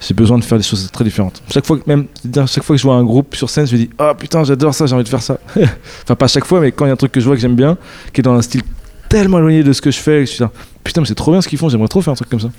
j'ai 0.00 0.14
besoin 0.14 0.38
de 0.38 0.44
faire 0.44 0.58
des 0.58 0.64
choses 0.64 0.90
très 0.90 1.04
différentes. 1.04 1.42
Chaque 1.52 1.66
fois 1.66 1.78
que 1.78 1.82
même, 1.86 2.06
chaque 2.46 2.64
fois 2.64 2.74
que 2.74 2.80
je 2.80 2.86
vois 2.86 2.94
un 2.94 3.04
groupe 3.04 3.36
sur 3.36 3.50
scène, 3.50 3.66
je 3.66 3.72
me 3.72 3.78
dis 3.78 3.90
ah 3.98 4.14
putain 4.18 4.44
j'adore 4.44 4.74
ça, 4.74 4.86
j'ai 4.86 4.94
envie 4.94 5.04
de 5.04 5.08
faire 5.08 5.22
ça. 5.22 5.38
enfin 6.02 6.14
pas 6.16 6.28
chaque 6.28 6.44
fois, 6.44 6.60
mais 6.60 6.72
quand 6.72 6.84
il 6.86 6.88
y 6.88 6.90
a 6.90 6.94
un 6.94 6.96
truc 6.96 7.12
que 7.12 7.20
je 7.20 7.26
vois 7.26 7.34
que 7.34 7.42
j'aime 7.42 7.56
bien, 7.56 7.76
qui 8.12 8.20
est 8.20 8.24
dans 8.24 8.34
un 8.34 8.42
style 8.42 8.62
tellement 9.08 9.38
éloigné 9.38 9.62
de 9.62 9.72
ce 9.72 9.80
que 9.82 9.90
je 9.90 9.98
fais, 9.98 10.20
je 10.20 10.30
suis 10.32 10.42
là 10.42 10.50
putain 10.84 11.00
mais 11.02 11.06
c'est 11.06 11.14
trop 11.14 11.32
bien 11.32 11.40
ce 11.40 11.48
qu'ils 11.48 11.58
font, 11.58 11.68
j'aimerais 11.68 11.88
trop 11.88 12.00
faire 12.00 12.12
un 12.12 12.16
truc 12.16 12.28
comme 12.28 12.40
ça. 12.40 12.50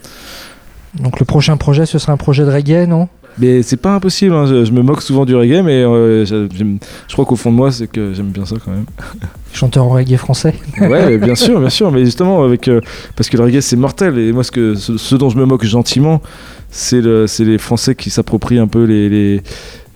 Donc 0.96 1.20
le 1.20 1.26
prochain 1.26 1.58
projet, 1.58 1.86
ce 1.86 1.98
sera 2.00 2.14
un 2.14 2.18
projet 2.18 2.44
de 2.46 2.52
reggae, 2.52 2.88
non? 2.88 3.08
Mais 3.38 3.64
c'est 3.64 3.78
pas 3.78 3.96
impossible, 3.96 4.34
hein, 4.34 4.46
je, 4.46 4.66
je 4.66 4.72
me 4.72 4.82
moque 4.82 5.02
souvent 5.02 5.26
du 5.26 5.36
reggae, 5.36 5.64
mais 5.64 5.84
euh, 5.84 6.26
je, 6.26 7.14
crois 7.14 7.26
qu'au 7.26 7.36
fond 7.36 7.52
de 7.52 7.56
moi 7.56 7.72
c'est 7.72 7.88
que 7.88 8.14
j'aime 8.14 8.30
bien 8.30 8.46
ça 8.46 8.56
quand 8.64 8.72
même. 8.72 8.86
Chanteur 9.54 9.86
en 9.86 9.90
reggae 9.90 10.18
français. 10.18 10.56
Ouais, 10.80 11.18
bien 11.18 11.36
sûr, 11.36 11.60
bien 11.60 11.70
sûr, 11.70 11.92
mais 11.92 12.06
justement 12.06 12.44
avec 12.44 12.68
euh, 12.68 12.82
parce 13.16 13.30
que 13.30 13.38
le 13.38 13.44
reggae 13.44 13.62
c'est 13.62 13.76
mortel 13.76 14.18
et 14.18 14.32
moi 14.32 14.44
ce 14.44 14.52
que 14.52 14.76
ce, 14.76 14.98
ce 14.98 15.16
dont 15.16 15.30
je 15.30 15.38
me 15.38 15.46
moque 15.46 15.66
gentiment, 15.66 16.22
c'est 16.70 17.02
le 17.02 17.26
les 17.40 17.58
Français 17.58 17.96
qui 17.96 18.10
s'approprient 18.10 18.60
un 18.60 18.68
peu 18.68 18.84
les, 18.84 19.10
les 19.10 19.42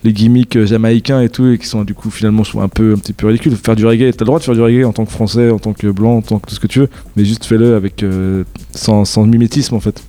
les 0.06 0.12
gimmicks 0.12 0.56
euh, 0.56 0.66
jamaïcains 0.66 1.20
et 1.20 1.28
tout 1.28 1.48
et 1.48 1.58
qui 1.58 1.66
sont 1.66 1.84
du 1.84 1.94
coup 1.94 2.10
finalement 2.10 2.42
un 2.60 2.68
peu 2.68 2.92
un 2.92 2.98
petit 2.98 3.12
peu 3.12 3.26
ridicules. 3.26 3.56
Faire 3.56 3.76
du 3.76 3.84
reggae, 3.86 4.12
t'as 4.12 4.24
le 4.24 4.26
droit 4.26 4.38
de 4.38 4.44
faire 4.44 4.54
du 4.54 4.62
reggae 4.62 4.84
en 4.84 4.92
tant 4.92 5.04
que 5.04 5.10
Français, 5.10 5.50
en 5.50 5.58
tant 5.58 5.72
que 5.72 5.88
blanc, 5.88 6.16
en 6.18 6.22
tant 6.22 6.38
que 6.38 6.48
tout 6.48 6.54
ce 6.54 6.60
que 6.60 6.66
tu 6.66 6.80
veux, 6.80 6.88
mais 7.16 7.24
juste 7.24 7.44
fais-le 7.44 7.74
avec 7.74 8.02
euh, 8.02 8.44
sans, 8.70 9.04
sans 9.04 9.26
mimétisme 9.26 9.74
en 9.74 9.80
fait. 9.80 10.02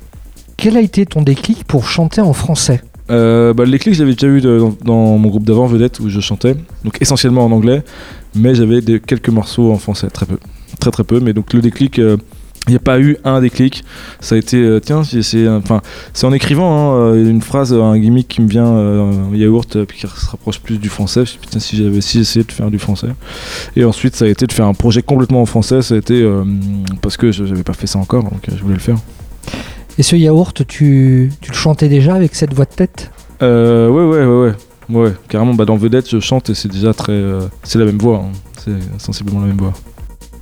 Quel 0.56 0.78
a 0.78 0.82
été 0.82 1.06
ton 1.06 1.22
déclic 1.22 1.64
pour 1.66 1.88
chanter 1.88 2.22
en 2.22 2.34
français? 2.34 2.82
Euh, 3.10 3.54
bah, 3.54 3.66
les 3.66 3.80
clics, 3.80 3.94
j'avais 3.94 4.14
déjà 4.14 4.28
eu 4.28 4.42
dans, 4.42 5.18
mon 5.18 5.30
groupe 5.30 5.44
d'avant, 5.44 5.66
Vedette, 5.66 6.00
où 6.00 6.10
je 6.10 6.20
chantais, 6.20 6.56
donc 6.84 7.02
essentiellement 7.02 7.46
en 7.46 7.52
anglais, 7.52 7.84
mais 8.36 8.56
j'avais 8.56 8.82
quelques 9.00 9.30
morceaux 9.30 9.72
en 9.72 9.78
français, 9.78 10.08
très 10.10 10.26
peu. 10.26 10.38
Très 10.80 10.92
très 10.92 11.04
peu, 11.04 11.20
mais 11.20 11.34
donc 11.34 11.54
le 11.54 11.62
déclic, 11.62 11.98
euh, 11.98 12.18
il 12.68 12.72
n'y 12.72 12.76
a 12.76 12.80
pas 12.80 13.00
eu 13.00 13.18
un 13.24 13.40
déclic. 13.40 13.84
Ça 14.20 14.36
a 14.36 14.38
été, 14.38 14.58
euh, 14.58 14.80
tiens, 14.80 15.04
c'est 15.04 16.26
en 16.26 16.34
écrivant 16.34 16.72
hein, 16.72 17.00
euh, 17.00 17.30
une 17.30 17.42
phrase, 17.42 17.74
un 17.74 17.98
gimmick 17.98 18.28
qui 18.28 18.42
me 18.42 18.48
vient, 18.48 18.68
euh, 18.68 19.12
yaourt, 19.34 19.86
puis 19.86 20.00
qui 20.00 20.08
se 20.08 20.30
rapproche 20.30 20.60
plus 20.60 20.78
du 20.78 20.90
français. 20.90 21.26
Je 21.26 21.36
me 21.36 21.40
putain, 21.40 21.60
si 21.60 21.78
j'avais 21.78 22.02
si 22.02 22.20
essayé 22.20 22.44
de 22.44 22.52
faire 22.52 22.70
du 22.70 22.80
français. 22.80 23.10
Et 23.76 23.86
ensuite, 23.86 24.16
ça 24.16 24.26
a 24.26 24.28
été 24.28 24.46
de 24.46 24.52
faire 24.52 24.66
un 24.66 24.74
projet 24.74 25.02
complètement 25.02 25.42
en 25.42 25.46
français. 25.46 25.82
Ça 25.82 25.96
a 25.96 25.98
été 25.98 26.30
parce 27.02 27.16
que 27.16 27.32
je 27.32 27.44
n'avais 27.46 27.64
pas 27.64 27.74
fait 27.74 27.88
ça 27.88 28.00
encore, 28.00 28.24
donc 28.24 28.42
je 28.50 28.62
voulais 28.62 28.76
le 28.76 28.82
faire. 28.82 28.98
Et 29.98 30.04
ce 30.04 30.16
yaourt, 30.16 30.66
tu, 30.68 31.32
tu 31.42 31.52
le 31.52 31.56
chantais 31.56 31.90
déjà 31.90 32.16
avec 32.16 32.36
cette 32.36 32.54
voix 32.54 32.66
de 32.66 32.74
tête? 32.74 33.12
Euh, 33.42 33.90
ouais, 33.90 34.04
ouais, 34.06 34.26
ouais, 34.26 34.48
ouais. 34.50 34.54
Ouais, 34.90 35.14
carrément, 35.28 35.54
bah, 35.54 35.66
dans 35.66 35.76
Vedette, 35.76 36.10
je 36.10 36.20
chante 36.20 36.50
et 36.50 36.56
c'est 36.56 36.70
déjà 36.72 36.94
très. 36.94 37.12
euh, 37.12 37.42
c'est 37.64 37.78
la 37.80 37.86
même 37.86 37.98
voix, 37.98 38.24
hein. 38.26 38.32
c'est 38.64 39.02
sensiblement 39.02 39.42
la 39.42 39.48
même 39.48 39.58
voix. 39.58 39.74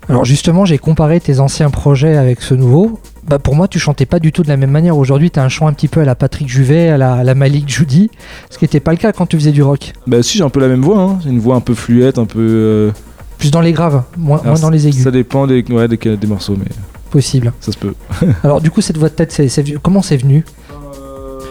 Alors 0.07 0.23
justement, 0.23 0.65
j'ai 0.65 0.77
comparé 0.77 1.19
tes 1.19 1.39
anciens 1.39 1.71
projets 1.71 2.15
avec 2.15 2.41
ce 2.41 2.53
nouveau. 2.53 2.99
Bah 3.27 3.39
pour 3.39 3.55
moi, 3.55 3.67
tu 3.67 3.79
chantais 3.79 4.05
pas 4.05 4.19
du 4.19 4.31
tout 4.31 4.43
de 4.43 4.47
la 4.49 4.55
même 4.55 4.69
manière. 4.69 4.95
Aujourd'hui, 4.95 5.31
tu 5.31 5.39
as 5.39 5.43
un 5.43 5.49
chant 5.49 5.65
un 5.65 5.73
petit 5.73 5.87
peu 5.87 6.01
à 6.01 6.05
la 6.05 6.13
Patrick 6.13 6.47
Juvet, 6.47 6.89
à 6.89 6.97
la, 6.99 7.13
à 7.15 7.23
la 7.23 7.33
Malik 7.33 7.67
Judy, 7.67 8.11
ce 8.51 8.59
qui 8.59 8.65
n'était 8.65 8.79
pas 8.79 8.91
le 8.91 8.97
cas 8.97 9.13
quand 9.13 9.25
tu 9.25 9.35
faisais 9.35 9.51
du 9.51 9.63
rock. 9.63 9.93
Bah, 10.05 10.21
si, 10.21 10.37
j'ai 10.37 10.43
un 10.43 10.49
peu 10.49 10.59
la 10.59 10.67
même 10.67 10.83
voix, 10.83 10.99
hein. 11.01 11.19
une 11.25 11.39
voix 11.39 11.55
un 11.55 11.59
peu 11.59 11.73
fluette, 11.73 12.19
un 12.19 12.25
peu. 12.25 12.39
euh, 12.39 12.91
Plus 13.39 13.49
dans 13.49 13.61
les 13.61 13.73
graves, 13.73 14.03
moins, 14.15 14.41
moins 14.45 14.59
dans 14.59 14.69
les 14.69 14.87
aigus. 14.87 15.01
Ça 15.03 15.09
dépend 15.09 15.47
des, 15.47 15.63
ouais, 15.71 15.87
des, 15.87 15.97
des 15.97 16.27
morceaux, 16.27 16.55
mais 16.55 16.69
Possible. 17.11 17.53
ça 17.61 17.71
se 17.71 17.77
peut. 17.77 17.93
Alors 18.43 18.61
du 18.61 18.71
coup, 18.71 18.81
cette 18.81 18.97
voix 18.97 19.09
de 19.09 19.13
tête, 19.13 19.31
c'est, 19.31 19.47
c'est- 19.49 19.77
comment 19.81 20.01
c'est 20.01 20.17
venu? 20.17 20.43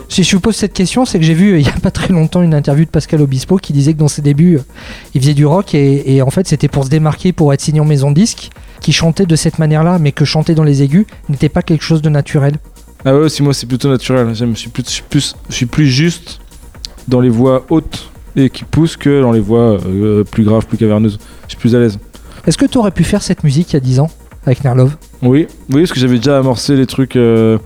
Si 0.09 0.23
je 0.23 0.37
vous 0.37 0.41
pose 0.41 0.55
cette 0.55 0.75
question, 0.75 1.07
c'est 1.07 1.19
que 1.19 1.25
j'ai 1.25 1.35
vu 1.35 1.53
euh, 1.55 1.59
il 1.59 1.67
y 1.67 1.71
a 1.71 1.73
pas 1.81 1.91
très 1.91 2.13
longtemps 2.13 2.43
une 2.43 2.55
interview 2.55 2.85
de 2.85 2.91
Pascal 2.91 3.23
Obispo 3.23 3.57
qui 3.57 3.73
disait 3.73 3.95
que 3.95 3.99
dans 3.99 4.07
ses 4.09 4.21
débuts, 4.23 4.57
euh, 4.59 4.63
il 5.15 5.21
faisait 5.23 5.33
du 5.35 5.47
rock 5.47 5.75
et, 5.75 6.15
et 6.15 6.23
en 6.23 6.31
fait 6.31 6.47
c'était 6.47 6.69
pour 6.69 6.85
se 6.85 6.91
démarquer, 6.91 7.33
pour 7.33 7.53
être 7.55 7.63
signé 7.63 7.81
en 7.81 7.85
maison 7.87 8.11
de 8.11 8.15
disque, 8.17 8.51
qui 8.81 8.93
chantait 8.93 9.25
de 9.27 9.35
cette 9.35 9.59
manière-là, 9.59 9.99
mais 9.99 10.13
que 10.13 10.25
chanter 10.27 10.55
dans 10.55 10.63
les 10.63 10.83
aigus 10.83 11.07
n'était 11.31 11.49
pas 11.49 11.63
quelque 11.63 11.83
chose 11.83 12.03
de 12.03 12.11
naturel. 12.11 12.57
Ah 13.07 13.17
ouais, 13.17 13.29
si 13.31 13.43
moi 13.43 13.55
c'est 13.55 13.67
plutôt 13.67 13.89
naturel. 13.89 14.29
Je 14.35 14.45
suis 14.55 14.69
plus, 14.69 14.85
je 14.85 14.91
suis 14.91 15.03
plus, 15.09 15.37
je 15.49 15.55
suis 15.55 15.67
plus 15.67 15.87
juste 15.87 16.39
dans 17.09 17.21
les 17.21 17.31
voix 17.31 17.65
hautes 17.71 18.11
et 18.37 18.51
qui 18.51 18.65
poussent 18.65 18.97
que 18.99 19.23
dans 19.23 19.33
les 19.33 19.41
voix 19.41 19.79
euh, 19.87 20.23
plus 20.23 20.45
graves, 20.45 20.67
plus 20.67 20.77
caverneuses. 20.79 21.19
Je 21.47 21.53
suis 21.53 21.59
plus 21.59 21.75
à 21.75 21.79
l'aise. 21.81 21.99
Est-ce 22.47 22.59
que 22.59 22.67
tu 22.67 22.77
aurais 22.79 22.91
pu 22.91 23.05
faire 23.05 23.23
cette 23.23 23.43
musique 23.43 23.73
il 23.73 23.75
y 23.75 23.77
a 23.79 23.81
10 23.81 24.01
ans? 24.01 24.11
Avec 24.47 24.64
Nerlov 24.64 24.97
Oui, 25.22 25.47
oui, 25.70 25.80
parce 25.82 25.92
que 25.92 26.01
j'avais 26.01 26.16
déjà 26.16 26.38
amorcé 26.38 26.76
les 26.76 26.86
trucs. 26.86 27.16
euh, 27.16 27.59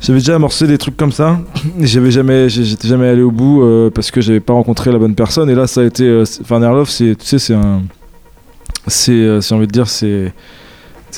J'avais 0.00 0.18
déjà 0.18 0.34
amorcé 0.36 0.66
des 0.66 0.78
trucs 0.78 0.96
comme 0.96 1.12
ça. 1.12 1.40
J'avais 1.80 2.10
jamais, 2.10 2.48
j'étais 2.48 2.88
jamais 2.88 3.08
allé 3.08 3.22
au 3.22 3.30
bout 3.30 3.62
euh, 3.62 3.90
parce 3.90 4.10
que 4.10 4.20
j'avais 4.20 4.40
pas 4.40 4.52
rencontré 4.52 4.90
la 4.92 4.98
bonne 4.98 5.14
personne. 5.14 5.48
Et 5.50 5.54
là, 5.54 5.66
ça 5.66 5.80
a 5.82 5.84
été. 5.84 6.04
euh, 6.04 6.24
Enfin, 6.40 6.60
Nerlov, 6.60 6.88
tu 6.94 7.14
sais, 7.18 7.38
c'est 7.38 7.54
un, 7.54 7.82
c'est, 8.86 9.40
si 9.40 9.54
envie 9.54 9.66
de 9.66 9.72
dire, 9.72 9.88
c'est, 9.88 10.32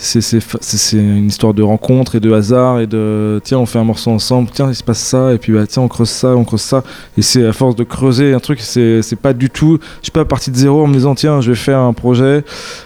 c'est 0.02 0.96
une 0.96 1.26
histoire 1.26 1.54
de 1.54 1.62
rencontre 1.62 2.16
et 2.16 2.20
de 2.20 2.32
hasard 2.32 2.80
et 2.80 2.86
de 2.86 3.40
tiens 3.44 3.58
on 3.58 3.66
fait 3.66 3.78
un 3.78 3.84
morceau 3.84 4.10
ensemble 4.10 4.50
tiens 4.52 4.68
il 4.68 4.74
se 4.74 4.82
passe 4.82 4.98
ça 4.98 5.32
et 5.32 5.38
puis 5.38 5.52
bah 5.52 5.66
tiens 5.66 5.82
on 5.82 5.88
creuse 5.88 6.10
ça 6.10 6.28
on 6.36 6.44
creuse 6.44 6.60
ça. 6.60 6.82
Et 7.16 7.22
c'est 7.22 7.46
à 7.46 7.52
force 7.52 7.76
de 7.76 7.84
creuser 7.84 8.34
un 8.34 8.40
truc 8.40 8.60
c'est 8.60 9.18
pas 9.20 9.32
du 9.32 9.50
tout 9.50 9.78
je 10.00 10.06
suis 10.06 10.12
pas 10.12 10.24
parti 10.24 10.50
de 10.50 10.56
zéro 10.56 10.84
en 10.84 10.86
me 10.86 10.94
disant 10.94 11.14
tiens 11.14 11.40
je 11.40 11.50
vais 11.50 11.56
faire 11.56 11.78
un 11.78 11.92
projet 11.92 12.44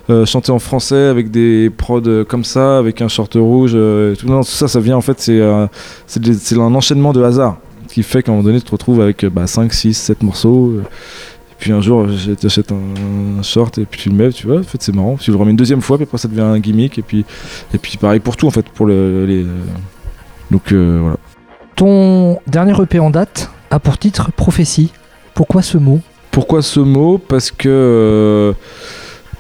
euh, 0.09 0.25
chanter 0.25 0.53
en 0.53 0.59
français 0.59 1.07
avec 1.07 1.31
des 1.31 1.71
prods 1.71 2.03
euh, 2.07 2.25
comme 2.25 2.45
ça 2.45 2.79
avec 2.79 3.03
un 3.03 3.09
short 3.09 3.35
rouge 3.35 3.73
euh, 3.75 4.15
tout. 4.15 4.27
Non 4.27 4.41
tout 4.41 4.51
ça 4.51 4.69
ça 4.69 4.81
vient 4.81 4.97
en 4.97 5.01
fait 5.01 5.21
c'est 5.21 5.41
euh, 5.41 5.67
un 5.67 6.75
enchaînement 6.75 7.13
de 7.13 7.23
hasard 7.23 7.59
qui 7.89 8.03
fait 8.03 8.23
qu'à 8.23 8.31
un 8.33 8.37
moment 8.37 8.47
donné 8.47 8.61
tu 8.61 8.67
te 8.67 8.71
retrouves 8.71 9.01
avec 9.01 9.25
euh, 9.25 9.31
bah, 9.31 9.47
5 9.47 9.73
6 9.73 9.95
7 9.95 10.23
morceaux 10.23 10.81
puis 11.61 11.73
un 11.73 11.81
jour, 11.81 12.09
je 12.09 12.33
t'achète 12.33 12.73
un, 12.73 13.39
un 13.39 13.43
short 13.43 13.79
et 13.79 13.85
puis 13.85 14.01
tu 14.01 14.09
le 14.09 14.15
mets, 14.17 14.31
tu 14.33 14.47
vois, 14.47 14.59
en 14.61 14.63
fait 14.65 14.81
c'est 14.83 14.95
marrant. 14.95 15.17
Tu 15.17 15.31
le 15.31 15.37
remets 15.37 15.51
une 15.53 15.57
deuxième 15.57 15.81
fois, 15.83 15.97
puis 15.99 16.05
après 16.05 16.19
ça 16.19 16.27
devient 16.27 16.41
un 16.41 16.59
gimmick, 16.59 16.99
et 16.99 17.03
puis, 17.03 17.25
et 17.75 17.79
puis 17.79 17.97
pareil 17.99 18.19
pour 18.21 18.37
tout 18.37 18.47
en 18.47 18.51
fait, 18.51 18.69
pour 18.69 18.87
le, 18.87 19.25
les. 19.27 19.43
euh, 19.45 19.47
Donc 20.51 20.73
euh, 20.73 20.99
voilà. 21.01 21.17
Ton 21.77 22.39
dernier 22.47 22.73
EP 22.83 22.99
en 22.99 23.11
date 23.11 23.51
a 23.71 23.79
pour 23.79 23.99
titre 23.99 24.33
Prophétie. 24.33 24.91
Pourquoi 25.35 25.63
ce 25.63 25.79
mot? 25.79 26.01
Pourquoi 26.31 26.63
ce 26.63 26.81
mot? 26.81 27.19
Parce 27.19 27.51
que. 27.51 27.69
euh, 27.69 28.53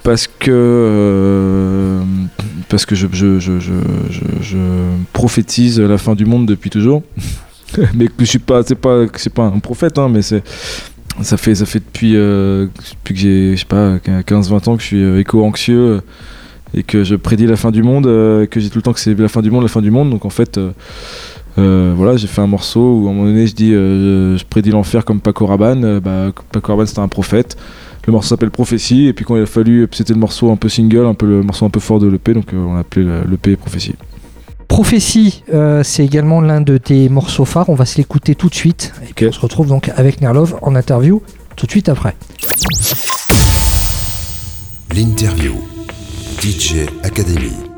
parce 0.03 0.27
que. 0.27 0.51
euh, 0.51 2.03
parce 2.68 2.87
que 2.87 2.95
je, 2.95 3.07
je, 3.12 3.39
je, 3.39 3.59
je, 3.61 3.73
je, 4.11 4.21
je 4.41 4.59
prophétise 5.12 5.81
la 5.81 5.99
fin 5.99 6.14
du 6.14 6.25
monde 6.25 6.47
depuis 6.47 6.71
toujours. 6.71 7.03
mais 7.95 8.07
que 8.07 8.12
je 8.21 8.25
suis 8.25 8.39
pas. 8.39 8.62
C'est 8.62 8.75
pas, 8.75 9.05
c'est 9.16 9.33
pas 9.33 9.45
un 9.45 9.59
prophète, 9.59 9.99
hein, 9.99 10.09
mais 10.09 10.23
c'est. 10.23 10.43
Ça 11.23 11.37
fait, 11.37 11.55
ça 11.55 11.67
fait 11.67 11.81
depuis, 11.81 12.13
euh, 12.17 12.67
depuis 13.03 13.15
que 13.15 13.21
j'ai, 13.21 13.57
je 13.57 13.61
sais 13.61 13.67
pas, 13.67 13.97
15-20 13.99 14.69
ans 14.71 14.77
que 14.77 14.83
je 14.83 14.87
suis 14.87 15.03
euh, 15.03 15.21
éco-anxieux 15.21 15.79
euh, 15.79 16.01
et 16.73 16.83
que 16.83 17.05
je 17.05 17.15
prédis 17.17 17.47
la 17.47 17.57
fin 17.57 17.71
du 17.71 17.83
monde, 17.83 18.05
que 18.05 18.61
j'ai 18.61 18.71
tout 18.71 18.79
le 18.79 18.83
temps 18.83 18.93
que 18.93 19.01
c'est 19.01 19.19
la 19.19 19.29
fin 19.29 19.43
du 19.43 19.51
monde, 19.51 19.63
la 19.63 19.69
fin 19.69 19.83
du 19.83 19.91
monde. 19.91 20.09
Donc 20.11 20.25
en 20.25 20.31
fait, 20.31 20.59
voilà, 21.57 22.17
j'ai 22.17 22.29
fait 22.29 22.41
un 22.41 22.47
morceau 22.47 22.81
où 23.01 23.09
à 23.09 23.11
un 23.11 23.13
moment 23.15 23.27
donné 23.27 23.47
je 23.49 23.55
dis 23.55 23.73
je, 23.73 24.43
prédis 24.45 24.71
l'enfer 24.71 25.05
comme 25.05 25.21
Paco 25.21 25.47
Rabanne. 25.47 25.99
Bah, 25.99 26.31
Paco 26.53 26.73
Rabanne 26.73 26.87
c'était 26.87 27.01
un 27.01 27.09
prophète. 27.09 27.57
Le 28.07 28.13
morceau 28.13 28.29
s'appelle 28.31 28.51
Prophétie 28.53 29.09
et 29.09 29.13
puis 29.13 29.25
quand 29.27 29.37
il 29.37 29.43
a 29.43 29.47
fallu, 29.47 29.87
c'était 29.93 30.15
le 30.15 30.21
morceau 30.21 30.51
un 30.51 30.57
peu 30.57 30.69
single, 30.71 31.05
un 31.07 31.15
peu 31.15 31.27
le 31.27 31.43
morceau 31.43 31.67
un 31.67 31.71
peu 31.71 31.81
fort 31.81 31.99
de 31.99 32.07
l'EP, 32.07 32.33
donc 32.35 32.47
on 32.55 32.75
l'a 32.75 32.81
appelé 32.81 33.05
le- 33.05 33.25
l'EP 33.29 33.57
Prophétie. 33.57 33.95
Prophétie, 34.71 35.43
euh, 35.53 35.83
c'est 35.83 36.05
également 36.05 36.41
l'un 36.41 36.61
de 36.61 36.79
tes 36.79 37.09
morceaux 37.09 37.45
phares. 37.45 37.68
On 37.68 37.75
va 37.75 37.85
se 37.85 37.99
l'écouter 37.99 38.37
tout 38.37 38.49
de 38.49 38.55
suite. 38.55 38.93
Et 39.09 39.12
puis 39.12 39.27
on 39.27 39.33
se 39.33 39.41
retrouve 39.41 39.66
donc 39.66 39.91
avec 39.97 40.21
Nerlov 40.21 40.57
en 40.62 40.77
interview 40.77 41.23
tout 41.57 41.66
de 41.66 41.71
suite 41.73 41.89
après. 41.89 42.14
L'interview. 44.95 45.55
DJ 46.41 46.87
Academy. 47.03 47.70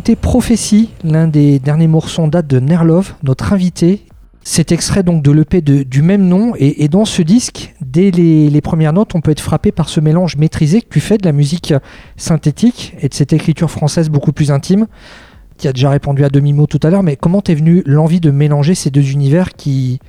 Prophétie, 0.00 0.90
l'un 1.04 1.28
des 1.28 1.58
derniers 1.58 1.86
morceaux 1.86 2.22
en 2.22 2.28
date 2.28 2.46
de 2.46 2.58
Nerlov, 2.58 3.14
notre 3.22 3.52
invité. 3.52 4.06
cet 4.42 4.72
extrait 4.72 5.02
donc 5.02 5.22
de 5.22 5.30
l'EP 5.30 5.60
du 5.60 6.02
même 6.02 6.26
nom. 6.26 6.54
Et, 6.56 6.84
et 6.84 6.88
dans 6.88 7.04
ce 7.04 7.22
disque, 7.22 7.74
dès 7.80 8.10
les, 8.10 8.48
les 8.50 8.60
premières 8.60 8.92
notes, 8.92 9.14
on 9.14 9.20
peut 9.20 9.30
être 9.30 9.40
frappé 9.40 9.70
par 9.72 9.88
ce 9.88 10.00
mélange 10.00 10.36
maîtrisé 10.36 10.80
que 10.80 10.88
tu 10.88 11.00
fais 11.00 11.18
de 11.18 11.26
la 11.26 11.32
musique 11.32 11.74
synthétique 12.16 12.94
et 13.00 13.08
de 13.08 13.14
cette 13.14 13.32
écriture 13.32 13.70
française 13.70 14.08
beaucoup 14.08 14.32
plus 14.32 14.50
intime. 14.50 14.86
Tu 15.58 15.68
as 15.68 15.72
déjà 15.72 15.90
répondu 15.90 16.24
à 16.24 16.30
demi-mot 16.30 16.66
tout 16.66 16.80
à 16.82 16.90
l'heure, 16.90 17.02
mais 17.02 17.16
comment 17.16 17.42
t'es 17.42 17.54
venu 17.54 17.82
l'envie 17.84 18.20
de 18.20 18.30
mélanger 18.30 18.74
ces 18.74 18.90
deux 18.90 19.10
univers 19.12 19.52
qui 19.52 20.00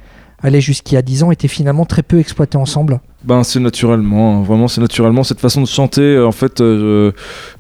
allaient 0.44 0.62
jusqu'il 0.62 0.96
y 0.96 0.98
a 0.98 1.02
10 1.02 1.24
ans 1.24 1.32
étaient 1.32 1.48
finalement 1.48 1.86
très 1.86 2.04
peu 2.04 2.20
exploités 2.20 2.58
ensemble 2.58 3.00
Ben 3.24 3.44
c'est 3.44 3.60
naturellement, 3.60 4.40
hein, 4.40 4.44
vraiment 4.44 4.68
c'est 4.68 4.82
naturellement 4.82 5.24
cette 5.24 5.40
façon 5.40 5.62
de 5.62 5.68
chanter. 5.68 6.02
euh, 6.02 6.28
En 6.28 6.32
fait, 6.32 6.62
euh, 6.62 7.12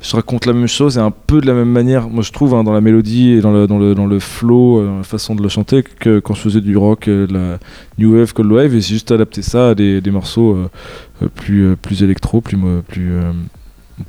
je, 0.01 0.15
raconte 0.15 0.45
la 0.45 0.53
même 0.53 0.67
chose 0.67 0.97
et 0.97 1.01
un 1.01 1.11
peu 1.11 1.41
de 1.41 1.47
la 1.47 1.53
même 1.53 1.69
manière. 1.69 2.09
Moi, 2.09 2.23
je 2.23 2.31
trouve 2.31 2.53
hein, 2.55 2.63
dans 2.63 2.73
la 2.73 2.81
mélodie 2.81 3.31
et 3.31 3.41
dans 3.41 3.51
le 3.51 3.67
dans 3.67 3.77
le 3.77 3.93
dans 3.93 4.07
le 4.07 4.19
flow, 4.19 4.79
euh, 4.79 4.87
dans 4.87 4.97
la 4.97 5.03
façon 5.03 5.35
de 5.35 5.43
le 5.43 5.49
chanter, 5.49 5.83
que 5.83 6.19
quand 6.19 6.33
je 6.33 6.41
faisais 6.41 6.61
du 6.61 6.75
rock, 6.77 7.07
de 7.07 7.27
la 7.31 7.59
new 7.97 8.15
wave, 8.17 8.33
cold 8.33 8.51
wave, 8.51 8.73
et 8.75 8.81
j'ai 8.81 8.93
juste 8.93 9.11
adapté 9.11 9.41
ça 9.41 9.69
à 9.69 9.75
des, 9.75 10.01
des 10.01 10.11
morceaux 10.11 10.55
euh, 10.55 11.27
plus 11.35 11.75
plus 11.75 12.03
électro, 12.03 12.41
plus 12.41 12.57
plus 12.87 13.11
euh, 13.11 13.31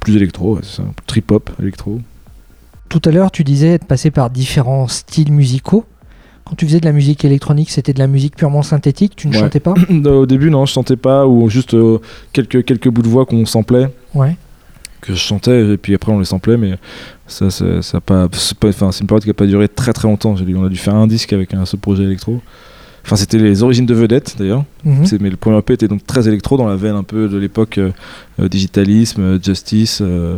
plus 0.00 0.16
électro, 0.16 0.54
ouais, 0.54 0.60
c'est 0.62 0.76
ça, 0.76 0.84
trip 1.06 1.30
hop 1.30 1.50
électro. 1.60 2.00
Tout 2.88 3.00
à 3.04 3.10
l'heure, 3.10 3.30
tu 3.30 3.42
disais 3.44 3.68
être 3.68 3.86
passé 3.86 4.10
par 4.10 4.30
différents 4.30 4.86
styles 4.88 5.32
musicaux. 5.32 5.84
Quand 6.53 6.57
tu 6.57 6.66
faisais 6.66 6.80
de 6.80 6.84
la 6.84 6.92
musique 6.92 7.24
électronique, 7.24 7.70
c'était 7.70 7.94
de 7.94 7.98
la 7.98 8.07
musique 8.07 8.36
purement 8.36 8.61
synthétique, 8.61 9.16
tu 9.16 9.26
ne 9.26 9.32
Ouais. 9.32 9.40
chantais 9.40 9.59
pas 9.59 9.72
Au 10.05 10.26
début, 10.26 10.50
non, 10.50 10.66
je 10.66 10.72
chantais 10.74 10.96
pas 10.98 11.26
ou 11.26 11.48
juste 11.48 11.72
euh, 11.72 11.96
quelques 12.34 12.62
quelques 12.66 12.90
bouts 12.90 13.00
de 13.00 13.09
voix 13.09 13.24
qu'on 13.24 13.46
samplait. 13.46 13.88
Ouais. 14.14 14.36
que 15.00 15.14
je 15.14 15.18
chantais 15.18 15.66
et 15.72 15.76
puis 15.78 15.94
après 15.94 16.12
on 16.12 16.18
les 16.18 16.26
samplait 16.26 16.59
mais 16.59 16.74
ça 17.26 17.48
ça, 17.50 18.00
pas 18.03 18.28
c'est 18.30 18.53
une 19.00 19.07
période 19.07 19.24
qui 19.24 19.30
a 19.30 19.34
pas 19.34 19.46
duré 19.46 19.66
très 19.66 19.94
très 19.94 20.07
longtemps 20.07 20.34
on 20.38 20.64
a 20.66 20.68
dû 20.68 20.76
faire 20.76 20.94
un 20.94 21.07
disque 21.07 21.32
avec 21.32 21.55
un 21.55 21.64
seul 21.64 21.80
projet 21.80 22.03
électro 22.05 22.40
enfin 23.05 23.16
c'était 23.16 23.38
les 23.38 23.62
origines 23.62 23.86
de 23.86 23.94
vedette 23.94 24.36
d'ailleurs 24.38 24.64
Mhm. 24.84 25.05
Mais 25.20 25.30
le 25.30 25.36
premier 25.36 25.57
EP 25.59 25.72
était 25.72 25.88
donc 25.88 26.05
très 26.07 26.28
électro 26.28 26.57
dans 26.59 26.66
la 26.68 26.76
veine 26.76 26.94
un 26.96 27.03
peu 27.03 27.28
de 27.28 27.38
l'époque 27.38 27.78
euh, 27.78 27.90
euh, 28.40 28.48
digitalisme 28.48 29.42
justice 29.42 30.00
euh, 30.03 30.36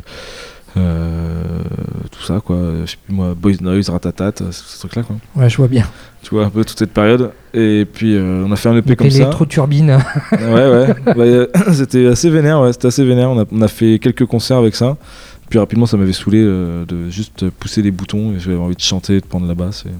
tout 0.74 2.22
ça 2.22 2.40
quoi 2.44 2.56
je 2.84 2.90
sais 2.90 2.96
plus 3.04 3.14
moi 3.14 3.34
Boys 3.34 3.52
Noise 3.60 3.88
Ratatat 3.90 4.32
euh, 4.40 4.50
ce 4.50 4.78
truc 4.78 4.96
là 4.96 5.02
quoi 5.02 5.16
Ouais, 5.36 5.48
je 5.48 5.56
vois 5.56 5.68
bien. 5.68 5.86
tu 6.22 6.34
vois 6.34 6.44
un 6.46 6.50
peu 6.50 6.64
toute 6.64 6.78
cette 6.78 6.92
période 6.92 7.30
et 7.52 7.84
puis 7.90 8.14
euh, 8.16 8.44
on 8.46 8.52
a 8.52 8.56
fait 8.56 8.68
un 8.68 8.76
EP 8.76 8.88
Donc 8.90 8.98
comme 8.98 9.10
ça 9.10 9.18
L'électro-turbine. 9.18 9.90
ouais, 10.32 10.38
ouais. 10.70 10.94
Bah, 11.06 11.14
euh, 11.18 11.46
c'était 11.72 12.06
assez 12.06 12.28
vénère, 12.30 12.60
ouais. 12.60 12.72
C'était 12.72 12.88
assez 12.88 13.04
vénère. 13.04 13.30
On 13.30 13.40
a, 13.40 13.44
on 13.52 13.62
a 13.62 13.68
fait 13.68 13.98
quelques 14.00 14.26
concerts 14.26 14.56
avec 14.58 14.74
ça. 14.74 14.96
Puis 15.48 15.58
rapidement, 15.60 15.86
ça 15.86 15.96
m'avait 15.96 16.12
saoulé 16.12 16.42
euh, 16.42 16.84
de 16.84 17.08
juste 17.10 17.48
pousser 17.50 17.80
des 17.82 17.92
boutons 17.92 18.32
et 18.32 18.40
j'avais 18.40 18.56
envie 18.56 18.74
de 18.74 18.80
chanter, 18.80 19.20
de 19.20 19.26
prendre 19.26 19.46
la 19.46 19.54
basse. 19.54 19.84
et- 19.86 19.90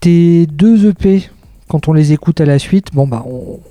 Tes 0.00 0.46
deux 0.46 0.86
EP, 0.90 1.28
quand 1.68 1.88
on 1.88 1.92
les 1.92 2.12
écoute 2.12 2.40
à 2.40 2.44
la 2.44 2.58
suite, 2.58 2.88
bon 2.94 3.06
bah 3.06 3.24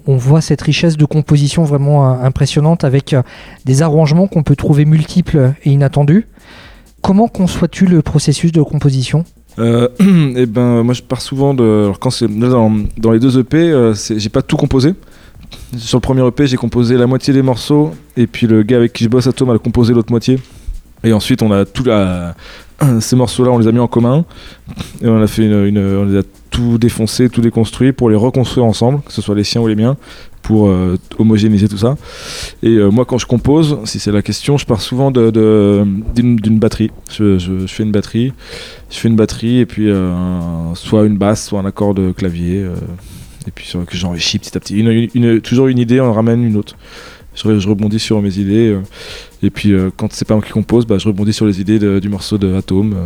on, 0.07 0.17
voit 0.17 0.41
cette 0.41 0.61
richesse 0.61 0.97
de 0.97 1.05
composition 1.05 1.63
vraiment 1.63 2.09
euh, 2.09 2.25
impressionnante 2.25 2.83
avec 2.83 3.13
euh, 3.13 3.21
des 3.65 3.81
arrangements 3.81 4.27
qu'on 4.27 4.43
peut 4.43 4.55
trouver 4.55 4.85
multiples 4.85 5.53
et 5.63 5.71
inattendus. 5.71 6.27
Comment 7.01 7.27
conçois-tu 7.27 7.85
le 7.85 8.01
processus 8.01 8.51
de 8.51 8.61
composition? 8.61 9.23
Euh, 9.59 9.87
et 10.35 10.45
ben, 10.47 10.83
moi, 10.83 10.93
je 10.93 11.01
pars 11.01 11.21
souvent 11.21 11.53
de. 11.53 11.91
Dans, 12.27 12.71
dans 12.97 13.11
les 13.11 13.19
deux 13.19 13.39
EP, 13.39 13.93
j'ai 14.17 14.29
pas 14.29 14.41
tout 14.41 14.57
composé. 14.57 14.93
Sur 15.77 15.97
le 15.97 16.01
premier 16.01 16.25
EP, 16.27 16.47
j'ai 16.47 16.57
composé 16.57 16.97
la 16.97 17.07
moitié 17.07 17.33
des 17.33 17.43
morceaux 17.43 17.91
et 18.17 18.27
puis 18.27 18.47
le 18.47 18.63
gars 18.63 18.77
avec 18.77 18.91
qui 18.93 19.03
je 19.03 19.09
bosse, 19.09 19.27
Atom, 19.27 19.51
a 19.51 19.57
composé 19.59 19.93
l'autre 19.93 20.11
moitié. 20.11 20.39
Et 21.05 21.13
ensuite, 21.13 21.41
on 21.41 21.51
a 21.51 21.65
tout 21.65 21.83
la... 21.83 22.35
ces 22.99 23.15
morceaux-là, 23.15 23.51
on 23.51 23.57
les 23.57 23.67
a 23.67 23.71
mis 23.71 23.79
en 23.79 23.87
commun 23.87 24.25
et 25.01 25.07
on 25.07 25.21
a 25.21 25.27
fait 25.27 25.47
on 25.47 26.05
les 26.05 26.17
a 26.17 26.23
tout 26.49 26.77
défoncé, 26.77 27.29
tout 27.29 27.41
déconstruit 27.41 27.93
pour 27.93 28.09
les 28.09 28.15
reconstruire 28.15 28.65
ensemble, 28.65 29.01
que 29.01 29.13
ce 29.13 29.21
soit 29.21 29.35
les 29.35 29.43
siens 29.43 29.61
ou 29.61 29.67
les 29.67 29.75
miens, 29.75 29.95
pour 30.41 30.67
euh, 30.67 30.97
homogénéiser 31.17 31.67
tout 31.67 31.77
ça. 31.77 31.95
Et 32.63 32.69
euh, 32.69 32.89
moi, 32.89 33.05
quand 33.05 33.17
je 33.17 33.25
compose, 33.25 33.79
si 33.85 33.99
c'est 33.99 34.11
la 34.11 34.21
question, 34.21 34.57
je 34.57 34.65
pars 34.65 34.81
souvent 34.81 35.11
d'une 35.11 36.59
batterie. 36.59 36.91
Je, 37.11 37.65
fais 37.67 37.83
une 37.83 37.91
batterie, 37.91 38.33
je 38.89 38.97
fais 38.97 39.07
une 39.07 39.15
batterie 39.15 39.59
et 39.59 39.65
puis 39.65 39.89
euh, 39.89 40.13
soit 40.75 41.05
une 41.05 41.17
basse, 41.17 41.45
soit 41.45 41.59
un 41.59 41.65
accord 41.65 41.93
de 41.93 42.11
clavier. 42.11 42.65
et 43.47 43.51
puis 43.51 43.73
que 43.87 43.97
j'enrichis 43.97 44.39
petit 44.39 44.55
à 44.57 44.59
petit. 44.59 45.41
Toujours 45.41 45.67
une 45.67 45.79
idée, 45.79 45.99
on 46.01 46.13
ramène 46.13 46.43
une 46.43 46.57
autre. 46.57 46.75
Je, 47.35 47.43
re- 47.43 47.59
je 47.59 47.67
rebondis 47.69 47.99
sur 47.99 48.21
mes 48.21 48.37
idées. 48.37 48.69
euh, 48.69 48.81
et 49.43 49.49
puis 49.49 49.73
euh, 49.73 49.89
quand 49.95 50.11
c'est 50.13 50.25
pas 50.27 50.33
moi 50.35 50.43
qui 50.43 50.51
compose, 50.51 50.85
bah, 50.85 50.97
je 50.97 51.07
rebondis 51.07 51.33
sur 51.33 51.45
les 51.45 51.59
idées 51.61 51.79
de- 51.79 51.99
du 51.99 52.09
morceau 52.09 52.37
de 52.37 52.53
Atom 52.55 52.93
euh, 52.93 53.05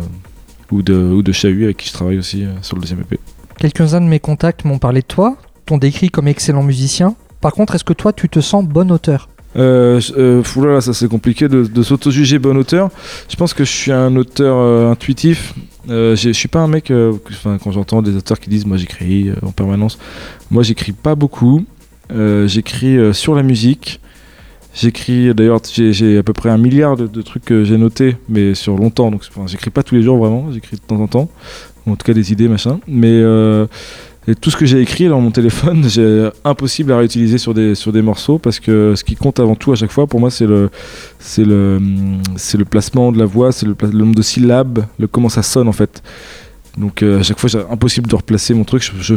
ou 0.70 0.82
de, 0.82 0.94
ou 0.94 1.22
de 1.22 1.32
Chahut 1.32 1.64
avec 1.64 1.78
qui 1.78 1.88
je 1.88 1.92
travaille 1.92 2.18
aussi 2.18 2.44
sur 2.62 2.76
le 2.76 2.80
deuxième 2.82 3.00
EP. 3.00 3.18
Quelques-uns 3.58 4.00
de 4.00 4.06
mes 4.06 4.20
contacts 4.20 4.64
m'ont 4.64 4.78
parlé 4.78 5.00
de 5.02 5.06
toi, 5.06 5.36
t'ont 5.66 5.78
décrit 5.78 6.08
comme 6.10 6.28
excellent 6.28 6.62
musicien. 6.62 7.14
Par 7.40 7.52
contre, 7.52 7.74
est-ce 7.74 7.84
que 7.84 7.92
toi 7.92 8.12
tu 8.12 8.28
te 8.28 8.40
sens 8.40 8.64
bon 8.64 8.90
auteur? 8.92 9.28
Euh, 9.56 10.00
euh, 10.16 10.44
fou, 10.44 10.62
là, 10.64 10.74
là, 10.74 10.80
ça 10.80 10.94
c'est 10.94 11.08
compliqué 11.08 11.48
de, 11.48 11.64
de 11.64 11.82
s'auto-juger 11.82 12.38
bon 12.38 12.56
auteur. 12.56 12.88
Je 13.28 13.34
pense 13.34 13.52
que 13.52 13.64
je 13.64 13.70
suis 13.72 13.90
un 13.90 14.14
auteur 14.14 14.56
euh, 14.58 14.92
intuitif. 14.92 15.54
Euh, 15.88 16.14
je 16.14 16.30
suis 16.30 16.46
pas 16.46 16.60
un 16.60 16.68
mec. 16.68 16.90
euh, 16.92 17.14
que- 17.24 17.32
'fin, 17.34 17.58
quand 17.58 17.72
j'entends 17.72 18.00
des 18.00 18.14
auteurs 18.14 18.38
qui 18.38 18.48
disent 18.48 18.64
moi 18.64 18.76
j'écris 18.76 19.30
en 19.42 19.50
permanence, 19.50 19.98
moi 20.52 20.62
j'écris 20.62 20.92
pas 20.92 21.16
beaucoup. 21.16 21.64
J'écris 22.46 22.96
sur 23.14 23.34
la 23.34 23.42
musique. 23.42 24.00
J'écris 24.80 25.34
d'ailleurs 25.34 25.60
j'ai 25.70 25.92
j'ai 25.92 26.16
à 26.16 26.22
peu 26.22 26.32
près 26.32 26.48
un 26.48 26.56
milliard 26.56 26.96
de, 26.96 27.20
trucs 27.20 27.44
que 27.44 27.64
j'ai 27.64 27.76
notés, 27.76 28.16
mais 28.30 28.54
sur 28.54 28.78
longtemps. 28.78 29.10
Donc 29.10 29.20
enfin, 29.28 29.46
j'écris 29.46 29.68
pas 29.68 29.82
tous 29.82 29.94
les 29.94 30.02
jours 30.02 30.16
vraiment. 30.16 30.50
J'écris 30.50 30.76
de 30.76 30.80
temps 30.80 30.98
en 30.98 31.06
temps, 31.06 31.28
en 31.86 31.96
tout 31.96 32.06
cas 32.06 32.14
des 32.14 32.32
idées 32.32 32.48
machin. 32.48 32.80
Mais 32.88 33.10
euh, 33.10 33.66
tout 34.40 34.50
ce 34.50 34.56
que 34.56 34.64
j'ai 34.64 34.80
écrit 34.80 35.06
dans 35.08 35.20
mon 35.20 35.32
téléphone, 35.32 35.84
j'ai 35.88 36.30
impossible 36.44 36.92
à 36.92 36.96
réutiliser 36.96 37.36
sur 37.36 37.52
des, 37.52 37.74
sur 37.74 37.92
des 37.92 38.00
morceaux 38.00 38.38
parce 38.38 38.58
que 38.58 38.94
ce 38.96 39.04
qui 39.04 39.16
compte 39.16 39.38
avant 39.38 39.54
tout 39.54 39.70
à 39.70 39.76
chaque 39.76 39.92
fois, 39.92 40.06
pour 40.06 40.18
moi, 40.18 40.30
c'est 40.30 40.46
le, 40.46 40.70
le, 41.36 41.78
le 41.78 42.64
placement 42.64 43.12
de 43.12 43.18
la 43.18 43.26
voix, 43.26 43.52
c'est 43.52 43.66
le, 43.66 43.76
nombre 43.92 44.14
de 44.14 44.22
syllabes, 44.22 44.86
le 44.98 45.06
comment 45.06 45.28
ça 45.28 45.42
sonne 45.42 45.68
en 45.68 45.72
fait. 45.72 46.02
Donc 46.78 47.02
euh, 47.02 47.20
à 47.20 47.22
chaque 47.22 47.38
fois, 47.38 47.50
c'est 47.50 47.70
impossible 47.70 48.08
de 48.08 48.16
replacer 48.16 48.54
mon 48.54 48.64
truc. 48.64 48.82
Je, 48.98 49.14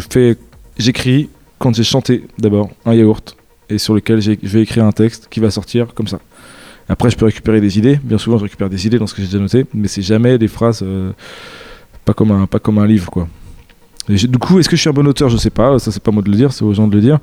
j'écris 0.77 1.29
quand 1.57 1.73
j'ai 1.73 1.85
chanté 1.85 2.25
d'abord 2.37 2.69
un 2.85 2.95
yaourt 2.95 3.37
et 3.73 3.77
sur 3.77 3.93
lequel 3.93 4.21
je 4.21 4.31
vais 4.31 4.61
écrire 4.61 4.85
un 4.85 4.91
texte 4.91 5.27
qui 5.29 5.39
va 5.39 5.49
sortir 5.51 5.93
comme 5.93 6.07
ça. 6.07 6.19
Après, 6.89 7.09
je 7.09 7.15
peux 7.17 7.25
récupérer 7.25 7.61
des 7.61 7.77
idées. 7.77 7.99
Bien 8.03 8.17
souvent, 8.17 8.37
je 8.37 8.43
récupère 8.43 8.69
des 8.69 8.85
idées 8.85 8.99
dans 8.99 9.07
ce 9.07 9.13
que 9.13 9.21
j'ai 9.21 9.27
déjà 9.27 9.39
noté, 9.39 9.65
mais 9.73 9.87
c'est 9.87 10.01
jamais 10.01 10.37
des 10.37 10.47
phrases 10.49 10.81
euh, 10.83 11.11
pas 12.05 12.13
comme 12.13 12.31
un, 12.31 12.45
pas 12.45 12.59
comme 12.59 12.77
un 12.77 12.85
livre 12.85 13.09
quoi. 13.09 13.27
Du 14.09 14.37
coup, 14.37 14.59
est-ce 14.59 14.67
que 14.67 14.75
je 14.75 14.81
suis 14.81 14.89
un 14.89 14.93
bon 14.93 15.07
auteur? 15.07 15.29
Je 15.29 15.37
sais 15.37 15.49
pas, 15.49 15.79
ça 15.79 15.89
c'est 15.91 16.03
pas 16.03 16.11
moi 16.11 16.21
de 16.21 16.29
le 16.29 16.35
dire, 16.35 16.51
c'est 16.51 16.65
aux 16.65 16.73
gens 16.73 16.87
de 16.89 16.95
le 16.95 17.01
dire. 17.01 17.19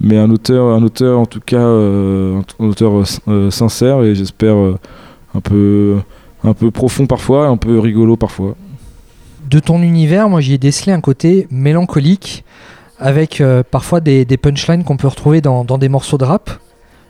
Mais 0.00 0.16
un 0.18 0.30
auteur, 0.30 0.66
un 0.74 0.82
auteur 0.82 1.18
en 1.20 1.26
tout 1.26 1.40
cas, 1.40 1.56
euh, 1.58 2.40
un 2.58 2.64
auteur 2.64 2.98
euh, 2.98 3.04
sin- 3.04 3.50
sincère 3.50 4.02
et 4.02 4.16
j'espère 4.16 4.56
un 5.34 5.40
peu, 5.40 5.98
un 6.42 6.54
peu 6.54 6.72
profond 6.72 7.06
parfois, 7.06 7.46
un 7.46 7.56
peu 7.56 7.78
rigolo 7.78 8.16
parfois. 8.16 8.56
De 9.48 9.60
ton 9.60 9.80
univers, 9.80 10.28
moi 10.28 10.40
j'y 10.40 10.54
ai 10.54 10.58
décelé 10.58 10.92
un 10.92 11.00
côté 11.00 11.46
mélancolique 11.50 12.44
avec 12.98 13.40
euh, 13.40 13.62
parfois 13.68 14.00
des, 14.00 14.24
punchlines 14.36 14.84
qu'on 14.84 14.96
peut 14.96 15.08
retrouver 15.08 15.40
dans, 15.40 15.64
des 15.64 15.88
morceaux 15.88 16.18
de 16.18 16.24
rap. 16.24 16.50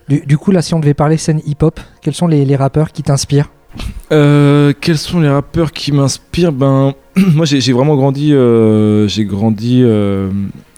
Du, 0.07 0.37
coup, 0.37 0.51
là, 0.51 0.61
si 0.61 0.73
on 0.73 0.79
devait 0.79 0.95
parler 0.95 1.17
scène 1.17 1.41
hip-hop, 1.45 1.79
quels 2.01 2.15
sont 2.15 2.27
les, 2.27 2.55
rappeurs 2.55 2.91
qui 2.91 3.03
t'inspirent? 3.03 3.49
Euh, 4.11 4.73
quels 4.81 4.97
sont 4.97 5.19
les 5.19 5.29
rappeurs 5.29 5.71
qui 5.71 5.91
m'inspirent? 5.91 6.51
Ben, 6.51 6.93
moi 7.15 7.45
j'ai 7.45 7.71
vraiment 7.71 7.95
grandi, 7.95 8.33
euh, 8.33 9.07
j'ai 9.07 9.25
grandi, 9.25 9.83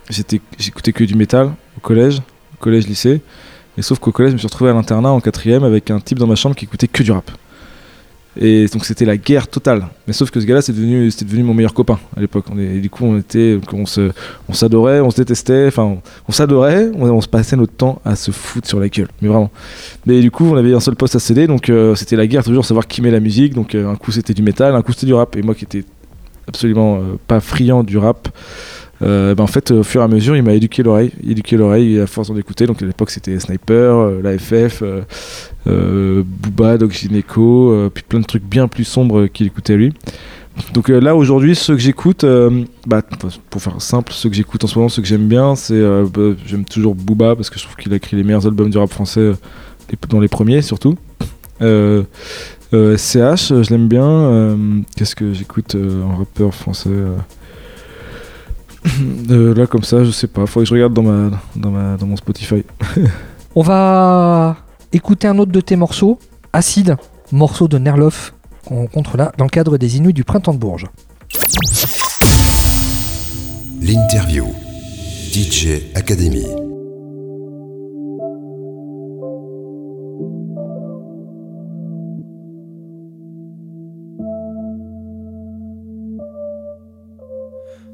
j'écoutais 0.09 0.91
que 0.91 1.05
du 1.05 1.16
métal 1.16 1.51
au 1.78 1.80
collège, 1.80 2.20
au 2.20 2.57
collège 2.59 2.88
lycée. 2.88 3.22
Et 3.78 3.82
sauf 3.82 3.99
qu'au 3.99 4.12
collège, 4.12 4.32
je 4.32 4.36
me 4.36 4.39
suis 4.39 4.47
retrouvé 4.47 4.70
à 4.70 4.74
l'internat 4.74 5.09
en 5.09 5.22
quatrième 5.22 5.64
avec 5.64 5.89
un 5.91 6.01
type 6.01 6.20
dans 6.20 6.28
ma 6.28 6.36
chambre 6.36 6.55
qui 6.55 6.66
écoutait 6.66 6.89
que 6.89 7.03
du 7.03 7.14
rap. 7.14 7.32
Et 8.40 8.68
donc 8.68 8.86
c'était 8.86 9.04
la 9.04 9.18
guerre 9.18 9.48
totale. 9.48 9.88
Mais 10.08 10.14
sauf 10.14 10.32
que 10.32 10.40
ce 10.40 10.46
gars-là, 10.46 10.62
c'est 10.62 10.72
devenu, 10.72 11.12
c'était 11.12 11.26
devenu 11.26 11.44
mon 11.44 11.54
meilleur 11.54 11.74
copain 11.74 12.00
à 12.16 12.22
l'époque. 12.22 12.46
Et 12.58 12.80
du 12.80 12.90
coup, 12.90 13.06
on 13.06 13.18
était, 13.18 13.60
on 13.74 13.86
se, 13.86 14.12
on 14.48 14.54
s'adorait, 14.54 15.02
on 15.02 15.12
se 15.12 15.18
détestait. 15.18 15.68
Enfin, 15.68 15.98
on, 16.28 16.32
s'adorait. 16.32 16.90
On, 16.98 17.20
se 17.20 17.28
passait 17.28 17.58
notre 17.58 17.74
temps 17.74 18.02
à 18.06 18.16
se 18.16 18.32
foutre 18.32 18.68
sur 18.68 18.80
la 18.80 18.88
gueule. 18.88 19.10
Mais 19.22 19.28
vraiment. 19.28 19.52
Mais 20.06 20.22
du 20.22 20.32
coup, 20.32 20.46
on 20.46 20.56
avait 20.56 20.74
un 20.74 20.80
seul 20.80 20.96
poste 20.96 21.16
à 21.16 21.20
céder, 21.20 21.46
donc 21.48 21.70
euh, 21.70 21.94
c'était 21.96 22.16
la 22.16 22.26
guerre 22.26 22.44
toujours, 22.44 22.64
savoir 22.64 22.88
qui 22.88 23.02
met 23.02 23.12
la 23.12 23.20
musique. 23.20 23.54
Donc 23.54 23.76
euh, 23.76 23.92
un 23.92 23.96
coup 23.96 24.12
c'était 24.12 24.34
du 24.34 24.44
métal, 24.44 24.76
un 24.76 24.82
coup 24.82 24.94
c'était 24.94 25.08
du 25.08 25.14
rap. 25.14 25.36
Et 25.36 25.42
moi 25.42 25.54
qui 25.54 25.66
étais 25.66 25.84
absolument 26.48 26.98
euh, 26.98 27.18
pas 27.28 27.42
friand 27.42 27.84
du 27.84 27.98
rap, 27.98 28.30
ben, 29.02 29.43
en 29.43 29.47
fait, 29.47 29.72
au 29.72 29.84
fur 29.84 30.02
et 30.02 30.04
à 30.04 30.08
mesure, 30.08 30.36
il 30.36 30.43
m'a 30.43 30.54
éduqué 30.54 30.84
l'oreille, 30.84 31.12
éduqué 31.28 31.58
l'oreille 31.58 31.99
à 31.99 32.08
force 32.08 32.28
d'en. 32.28 32.36
Donc 32.36 32.82
à 32.82 32.86
l'époque, 32.86 33.10
c'était 33.12 33.39
Sniper, 33.39 33.95
euh, 33.95 34.22
l'AFF, 34.22 34.82
euh, 34.82 35.02
euh, 35.68 36.24
Booba, 36.26 36.78
Doc 36.78 36.91
Gineco, 36.91 37.72
euh, 37.72 37.89
puis 37.93 38.04
plein 38.08 38.20
de 38.20 38.26
trucs 38.26 38.43
bien 38.43 38.68
plus 38.68 38.84
sombres 38.84 39.28
qu'il 39.28 39.47
écoutait 39.47 39.76
lui. 39.76 39.93
Donc 40.74 40.89
euh, 40.89 40.99
là 40.99 41.16
aujourd'hui, 41.16 41.56
ceux 41.56 41.76
que 41.76 41.82
j'écoute, 41.82 42.24
euh, 42.24 42.64
bah, 42.86 43.02
pour 43.49 43.62
faire 43.62 43.82
simple, 43.82 44.12
ceux 44.14 44.30
que 44.30 44.36
j'écoute 44.36 44.64
en 44.64 44.68
ce 44.68 44.78
moment, 44.78 44.89
ceux 44.89 45.02
que 45.02 45.08
j'aime 45.08 45.28
bien, 45.28 45.56
c'est 45.56 45.74
euh, 45.74 46.06
bah, 46.14 46.36
j'aime 46.45 46.66
toujours 46.66 46.93
Booba 46.93 47.36
parce 47.36 47.49
que 47.49 47.58
je 47.58 47.64
trouve 47.64 47.78
qu'il 47.78 47.93
a 47.93 47.95
écrit 47.95 48.18
les 48.18 48.24
meilleurs 48.24 48.45
albums 48.45 48.70
du 48.70 48.78
rap 48.78 48.91
français, 48.91 49.22
euh, 49.22 49.36
dans 50.10 50.20
les 50.20 50.28
premiers 50.28 50.62
surtout. 50.62 50.95
Euh, 51.62 52.04
euh, 52.74 52.97
euh, 53.16 53.36
je 53.36 53.70
l'aime 53.70 53.88
bien. 53.88 54.06
Euh, 54.06 54.56
Qu'est-ce 54.95 55.16
que 55.16 55.34
j'écoute 55.34 55.76
euh, 55.76 56.04
en 56.04 56.18
rappeur 56.18 56.54
français 56.54 56.89
euh 59.30 59.54
là, 59.54 59.68
comme 59.68 59.84
ça, 59.84 60.04
je 60.04 60.12
sais 60.12 60.28
pas. 60.28 60.46
Faudrait 60.46 60.66
que 60.66 60.70
je 60.70 60.74
regarde 60.74 60.94
dans, 60.94 61.04
ma, 61.04 61.30
dans, 61.56 61.72
ma, 61.72 61.98
dans 61.98 62.06
mon 62.06 62.16
Spotify. 62.16 62.64
On 63.56 63.62
va 63.62 64.58
écouter 64.94 65.28
un 65.28 65.38
autre 65.38 65.52
de 65.52 65.62
tes 65.62 65.76
morceaux, 65.76 66.20
Acide, 66.54 66.98
morceau 67.32 67.68
de 67.68 67.78
Nerloff 67.78 68.34
qu'on 68.66 68.78
rencontre 68.82 69.18
là 69.18 69.32
dans 69.38 69.46
le 69.46 69.50
cadre 69.50 69.78
des 69.78 69.98
Inuits 69.98 70.14
du 70.14 70.24
Printemps 70.24 70.54
de 70.54 70.60
Bourges. 70.60 70.88
L'interview. 73.82 74.46
DJ 75.32 75.82
Academy. 75.96 76.46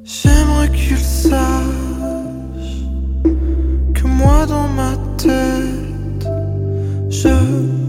J'aimerais 0.09 0.71
qu'il 0.71 0.97
sache 0.97 1.33
que 3.93 4.07
moi 4.07 4.45
dans 4.45 4.69
ma 4.69 4.93
tête, 5.17 6.25
je 7.09 7.27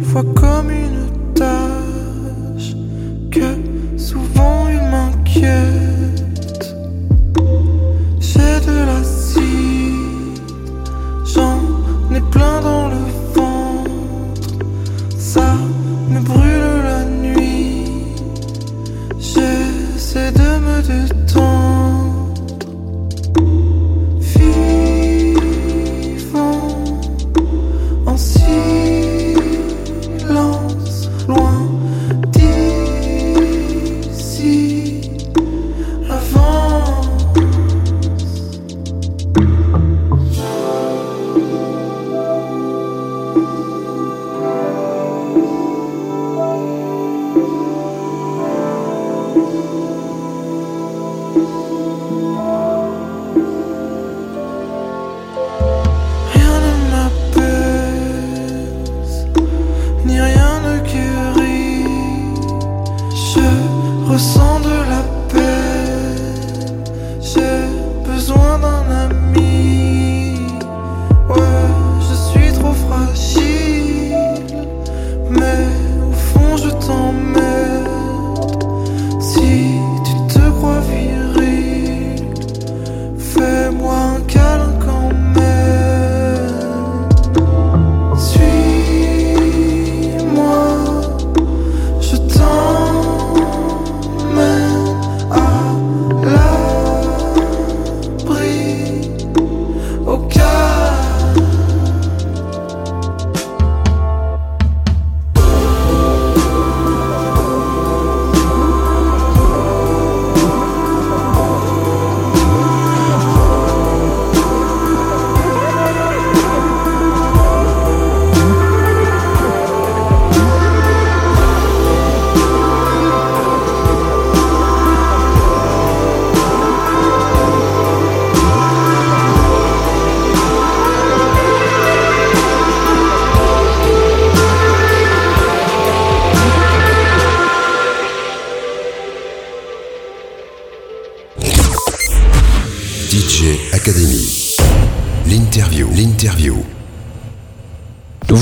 vois 0.03 0.25
comme 0.35 0.69
une 0.73 1.35
tâche 1.35 1.68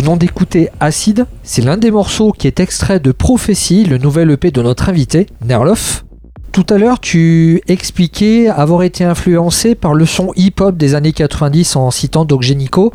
venons 0.07 0.17
d'écouter 0.17 0.69
Acide, 0.79 1.27
c'est 1.43 1.63
l'un 1.63 1.77
des 1.77 1.91
morceaux 1.91 2.31
qui 2.31 2.47
est 2.47 2.61
extrait 2.61 3.01
de 3.01 3.11
Prophétie, 3.11 3.83
le 3.85 3.99
nouvel 3.99 4.31
EP 4.31 4.53
de 4.53 4.63
notre 4.63 4.89
invité, 4.89 5.27
Nerloff. 5.45 6.05
Tout 6.53 6.65
à 6.71 6.79
l'heure, 6.79 7.01
tu 7.01 7.61
expliquais 7.67 8.47
avoir 8.47 8.85
été 8.85 9.03
influencé 9.03 9.75
par 9.75 9.95
le 9.95 10.07
son 10.07 10.33
hip-hop 10.37 10.77
des 10.77 10.95
années 10.95 11.11
90 11.11 11.75
en 11.75 11.91
citant 11.91 12.25
Doc 12.25 12.43
Génico 12.43 12.93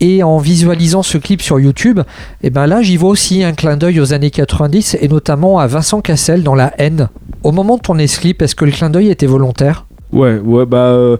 et 0.00 0.24
en 0.24 0.38
visualisant 0.38 1.04
ce 1.04 1.18
clip 1.18 1.40
sur 1.40 1.60
YouTube. 1.60 2.00
Et 2.42 2.50
ben 2.50 2.66
là, 2.66 2.82
j'y 2.82 2.96
vois 2.96 3.10
aussi 3.10 3.44
un 3.44 3.52
clin 3.52 3.76
d'œil 3.76 4.00
aux 4.00 4.12
années 4.12 4.32
90 4.32 4.96
et 5.00 5.06
notamment 5.06 5.60
à 5.60 5.68
Vincent 5.68 6.00
Cassel 6.00 6.42
dans 6.42 6.56
La 6.56 6.74
haine. 6.78 7.10
Au 7.44 7.52
moment 7.52 7.76
de 7.76 7.82
tourner 7.82 8.08
ce 8.08 8.18
clip, 8.18 8.42
est-ce 8.42 8.56
que 8.56 8.64
le 8.64 8.72
clin 8.72 8.90
d'œil 8.90 9.10
était 9.10 9.26
volontaire? 9.26 9.86
Ouais, 10.12 10.40
ouais, 10.40 10.66
bah, 10.66 10.78
euh, 10.78 11.16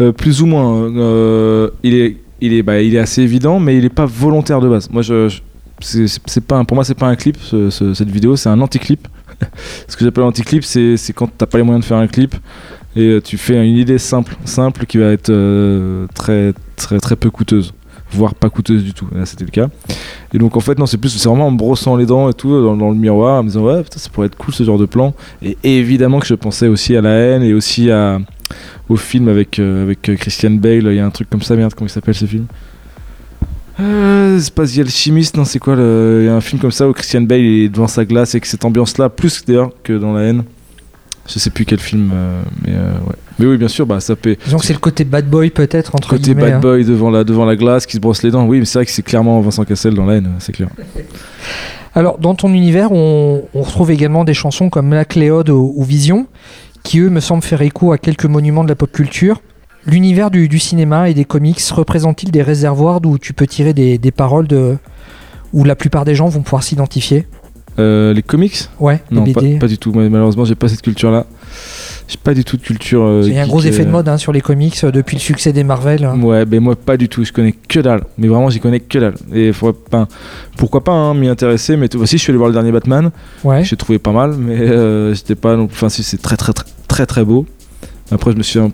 euh, 0.00 0.12
plus 0.12 0.40
ou 0.40 0.46
moins. 0.46 0.90
euh, 0.96 1.68
il 1.82 1.94
est, 1.94 2.16
il 2.40 2.52
est, 2.52 2.62
bah, 2.62 2.80
il 2.80 2.94
est 2.94 2.98
assez 2.98 3.22
évident, 3.22 3.58
mais 3.60 3.76
il 3.76 3.84
est 3.84 3.88
pas 3.94 4.06
volontaire 4.06 4.60
de 4.60 4.68
base. 4.68 4.88
Moi, 4.90 5.02
je, 5.02 5.28
c'est, 5.80 6.44
pas, 6.44 6.64
pour 6.64 6.74
moi, 6.74 6.84
c'est 6.84 6.94
pas 6.94 7.06
un 7.08 7.16
clip. 7.16 7.36
ce- 7.40 7.70
ce- 7.70 7.94
cette 7.94 8.10
vidéo, 8.10 8.36
c'est 8.36 8.48
un 8.48 8.60
anti-clip. 8.60 9.08
ce 9.88 9.96
que 9.96 10.04
j'appelle 10.04 10.24
anti-clip, 10.24 10.64
c'est, 10.64 10.96
quand 11.14 11.30
t'as 11.36 11.46
pas 11.46 11.58
les 11.58 11.64
moyens 11.64 11.84
de 11.84 11.88
faire 11.88 11.98
un 11.98 12.06
clip 12.06 12.34
et 12.96 13.06
euh, 13.06 13.20
tu 13.20 13.38
fais 13.38 13.54
une 13.64 13.76
idée 13.76 13.98
simple, 13.98 14.36
simple 14.44 14.84
qui 14.86 14.98
va 14.98 15.06
être 15.12 15.30
euh, 15.30 16.06
très, 16.14 16.52
très, 16.76 16.98
très 16.98 17.14
peu 17.16 17.30
coûteuse, 17.30 17.72
voire 18.12 18.34
pas 18.34 18.50
coûteuse 18.50 18.82
du 18.82 18.92
tout. 18.92 19.06
Là, 19.14 19.24
c'était 19.26 19.44
le 19.44 19.50
cas. 19.50 19.68
Et 20.34 20.38
donc, 20.38 20.56
en 20.56 20.60
fait, 20.60 20.78
non, 20.78 20.86
c'est 20.86 20.98
plus, 20.98 21.08
c'est 21.10 21.28
vraiment 21.28 21.46
en 21.46 21.50
me 21.52 21.56
brossant 21.56 21.96
les 21.96 22.06
dents 22.06 22.28
et 22.28 22.34
tout 22.34 22.50
dans, 22.62 22.90
le 22.90 22.96
miroir, 22.96 23.40
en 23.40 23.42
me 23.44 23.48
disant 23.48 23.62
ouais, 23.64 23.82
ça 23.94 24.10
pourrait 24.10 24.26
être 24.26 24.36
cool 24.36 24.52
ce 24.52 24.64
genre 24.64 24.78
de 24.78 24.86
plan. 24.86 25.14
Et 25.42 25.56
évidemment 25.62 26.18
que 26.18 26.26
je 26.26 26.34
pensais 26.34 26.66
aussi 26.66 26.96
à 26.96 27.00
la 27.00 27.10
haine 27.10 27.42
et 27.42 27.54
aussi 27.54 27.90
à 27.90 28.18
au 28.88 28.96
film 28.96 29.28
avec, 29.28 29.58
euh, 29.58 29.84
avec 29.84 30.08
euh, 30.08 30.16
Christian 30.16 30.50
Bale. 30.52 30.86
Il 30.86 30.94
y 30.94 31.00
a 31.00 31.06
un 31.06 31.10
truc 31.10 31.28
comme 31.30 31.42
ça, 31.42 31.56
merde, 31.56 31.72
comment 31.74 31.86
il 31.88 31.92
s'appelle 31.92 32.14
ce 32.14 32.26
film 32.26 32.46
euh, 33.78 34.38
c'est 34.38 34.52
pas 34.52 34.66
The 34.66 34.78
Alchemist, 34.80 35.36
non, 35.38 35.46
c'est 35.46 35.58
quoi 35.58 35.74
le- 35.74 36.18
Il 36.22 36.26
y 36.26 36.28
a 36.28 36.34
un 36.34 36.40
film 36.42 36.60
comme 36.60 36.70
ça 36.70 36.86
où 36.86 36.92
Christian 36.92 37.22
Bale 37.22 37.40
est 37.40 37.68
devant 37.70 37.88
sa 37.88 38.04
glace 38.04 38.34
avec 38.34 38.44
cette 38.44 38.64
ambiance-là, 38.64 39.08
plus 39.08 39.42
d'ailleurs 39.46 39.70
que 39.82 39.94
dans 39.94 40.12
La 40.12 40.24
haine. 40.24 40.42
Je 41.26 41.38
sais 41.38 41.50
plus 41.50 41.64
quel 41.64 41.78
film, 41.78 42.10
euh, 42.12 42.42
mais 42.66 42.72
euh, 42.74 42.92
ouais. 43.06 43.14
Mais 43.38 43.46
oui, 43.46 43.56
bien 43.56 43.68
sûr, 43.68 43.86
bah, 43.86 44.00
ça. 44.00 44.14
Disons 44.44 44.58
que 44.58 44.66
c'est 44.66 44.72
le 44.74 44.80
côté 44.80 45.04
bad 45.04 45.30
boy 45.30 45.48
peut-être 45.50 45.94
entre 45.94 46.08
Côté 46.08 46.34
bad 46.34 46.54
hein. 46.54 46.58
boy 46.58 46.84
devant 46.84 47.08
la, 47.08 47.24
devant 47.24 47.46
la 47.46 47.56
glace 47.56 47.86
qui 47.86 47.94
se 47.96 48.00
brosse 48.00 48.22
les 48.22 48.30
dents. 48.30 48.44
Oui, 48.46 48.58
mais 48.58 48.64
c'est 48.66 48.78
vrai 48.80 48.84
que 48.84 48.90
c'est 48.92 49.02
clairement 49.02 49.40
Vincent 49.40 49.64
Cassel 49.64 49.94
dans 49.94 50.04
La 50.04 50.16
haine, 50.16 50.28
c'est 50.40 50.52
clair. 50.52 50.68
Alors, 51.94 52.18
dans 52.18 52.34
ton 52.34 52.52
univers, 52.52 52.92
on, 52.92 53.44
on 53.54 53.62
retrouve 53.62 53.90
également 53.92 54.24
des 54.24 54.34
chansons 54.34 54.68
comme 54.70 54.92
La 54.92 55.04
Cléode 55.04 55.48
ou, 55.50 55.72
ou 55.74 55.84
Vision, 55.84 56.26
qui 56.82 57.00
eux 57.00 57.10
me 57.10 57.20
semblent 57.20 57.42
faire 57.42 57.62
écho 57.62 57.92
à 57.92 57.98
quelques 57.98 58.26
monuments 58.26 58.64
de 58.64 58.68
la 58.68 58.74
pop 58.74 58.90
culture. 58.90 59.40
L'univers 59.86 60.30
du, 60.30 60.58
cinéma 60.58 61.08
et 61.08 61.14
des 61.14 61.24
comics 61.24 61.60
représente-t-il 61.70 62.30
des 62.30 62.42
réservoirs 62.42 63.00
d'où 63.00 63.18
tu 63.18 63.32
peux 63.32 63.46
tirer 63.46 63.72
des, 63.72 63.96
des 63.96 64.10
paroles 64.10 64.46
de, 64.46 64.76
où 65.52 65.64
la 65.64 65.74
plupart 65.74 66.04
des 66.04 66.14
gens 66.14 66.28
vont 66.28 66.42
pouvoir 66.42 66.62
s'identifier? 66.62 67.26
Euh, 67.78 68.12
les 68.12 68.22
comics 68.22 68.68
Ouais, 68.78 69.00
les 69.10 69.16
Non, 69.16 69.24
pas, 69.32 69.40
BD. 69.40 69.58
pas 69.58 69.66
du 69.68 69.78
tout. 69.78 69.92
Moi, 69.92 70.08
malheureusement, 70.08 70.44
j'ai 70.44 70.54
pas 70.54 70.68
cette 70.68 70.82
culture-là. 70.82 71.24
J'ai 72.08 72.18
pas 72.22 72.34
du 72.34 72.44
tout 72.44 72.56
de 72.56 72.62
culture. 72.62 73.02
euh, 73.04 73.22
Il 73.24 73.32
y 73.32 73.38
a 73.38 73.42
un 73.42 73.46
gros 73.46 73.60
effet 73.62 73.84
de 73.84 73.88
euh, 73.88 73.92
mode 73.92 74.08
hein, 74.08 74.18
sur 74.18 74.32
les 74.32 74.40
comics 74.40 74.76
euh, 74.82 74.90
depuis 74.90 75.16
le 75.16 75.20
succès 75.20 75.52
des 75.52 75.62
Marvel. 75.62 76.04
hein. 76.04 76.20
Ouais, 76.20 76.44
ben 76.44 76.60
moi 76.60 76.74
pas 76.74 76.96
du 76.96 77.08
tout, 77.08 77.24
je 77.24 77.32
connais 77.32 77.52
que 77.52 77.78
dalle. 77.80 78.02
Mais 78.18 78.26
vraiment, 78.26 78.50
j'y 78.50 78.58
connais 78.58 78.80
que 78.80 78.98
dalle. 78.98 79.14
Et 79.32 79.52
pas, 79.90 80.08
pourquoi 80.56 80.82
pas 80.82 80.92
hein, 80.92 81.14
m'y 81.14 81.28
intéresser, 81.28 81.76
mais 81.76 81.94
aussi 81.96 82.18
je 82.18 82.22
suis 82.22 82.30
allé 82.32 82.38
voir 82.38 82.48
le 82.48 82.54
dernier 82.54 82.72
Batman, 82.72 83.10
Ouais. 83.44 83.62
j'ai 83.64 83.76
trouvé 83.76 83.98
pas 84.00 84.12
mal, 84.12 84.34
mais 84.36 85.14
j'étais 85.14 85.36
pas 85.36 85.56
Enfin, 85.56 85.88
si 85.88 86.02
c'est 86.02 86.20
très 86.20 86.36
très 86.36 86.52
très 86.52 86.64
très 86.88 87.06
très 87.06 87.24
beau. 87.24 87.46
Après, 88.10 88.32
je 88.32 88.36
me 88.36 88.42
suis 88.42 88.58
un 88.58 88.72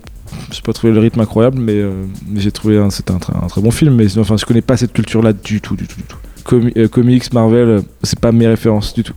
J'ai 0.51 0.61
pas 0.61 0.73
trouvé 0.73 0.91
le 0.91 0.99
rythme 0.99 1.19
incroyable, 1.21 1.59
mais, 1.59 1.73
euh, 1.75 1.91
mais 2.27 2.39
j'ai 2.41 2.51
trouvé 2.51 2.77
un, 2.77 2.89
c'était 2.89 3.11
un, 3.11 3.17
très- 3.19 3.33
un 3.35 3.47
très 3.47 3.61
bon 3.61 3.71
film. 3.71 3.95
Mais 3.95 4.17
enfin, 4.17 4.35
je 4.35 4.45
connais 4.45 4.61
pas 4.61 4.75
cette 4.77 4.91
culture-là 4.93 5.31
du 5.33 5.61
tout, 5.61 5.75
du 5.75 5.87
tout, 5.87 5.95
du 5.97 6.03
tout. 6.03 6.17
Comi- 6.47 6.73
euh, 6.77 6.87
comics, 6.87 7.33
Marvel, 7.33 7.67
euh, 7.69 7.81
c'est 8.03 8.19
pas 8.19 8.31
mes 8.31 8.47
références 8.47 8.93
du 8.93 9.03
tout. 9.03 9.13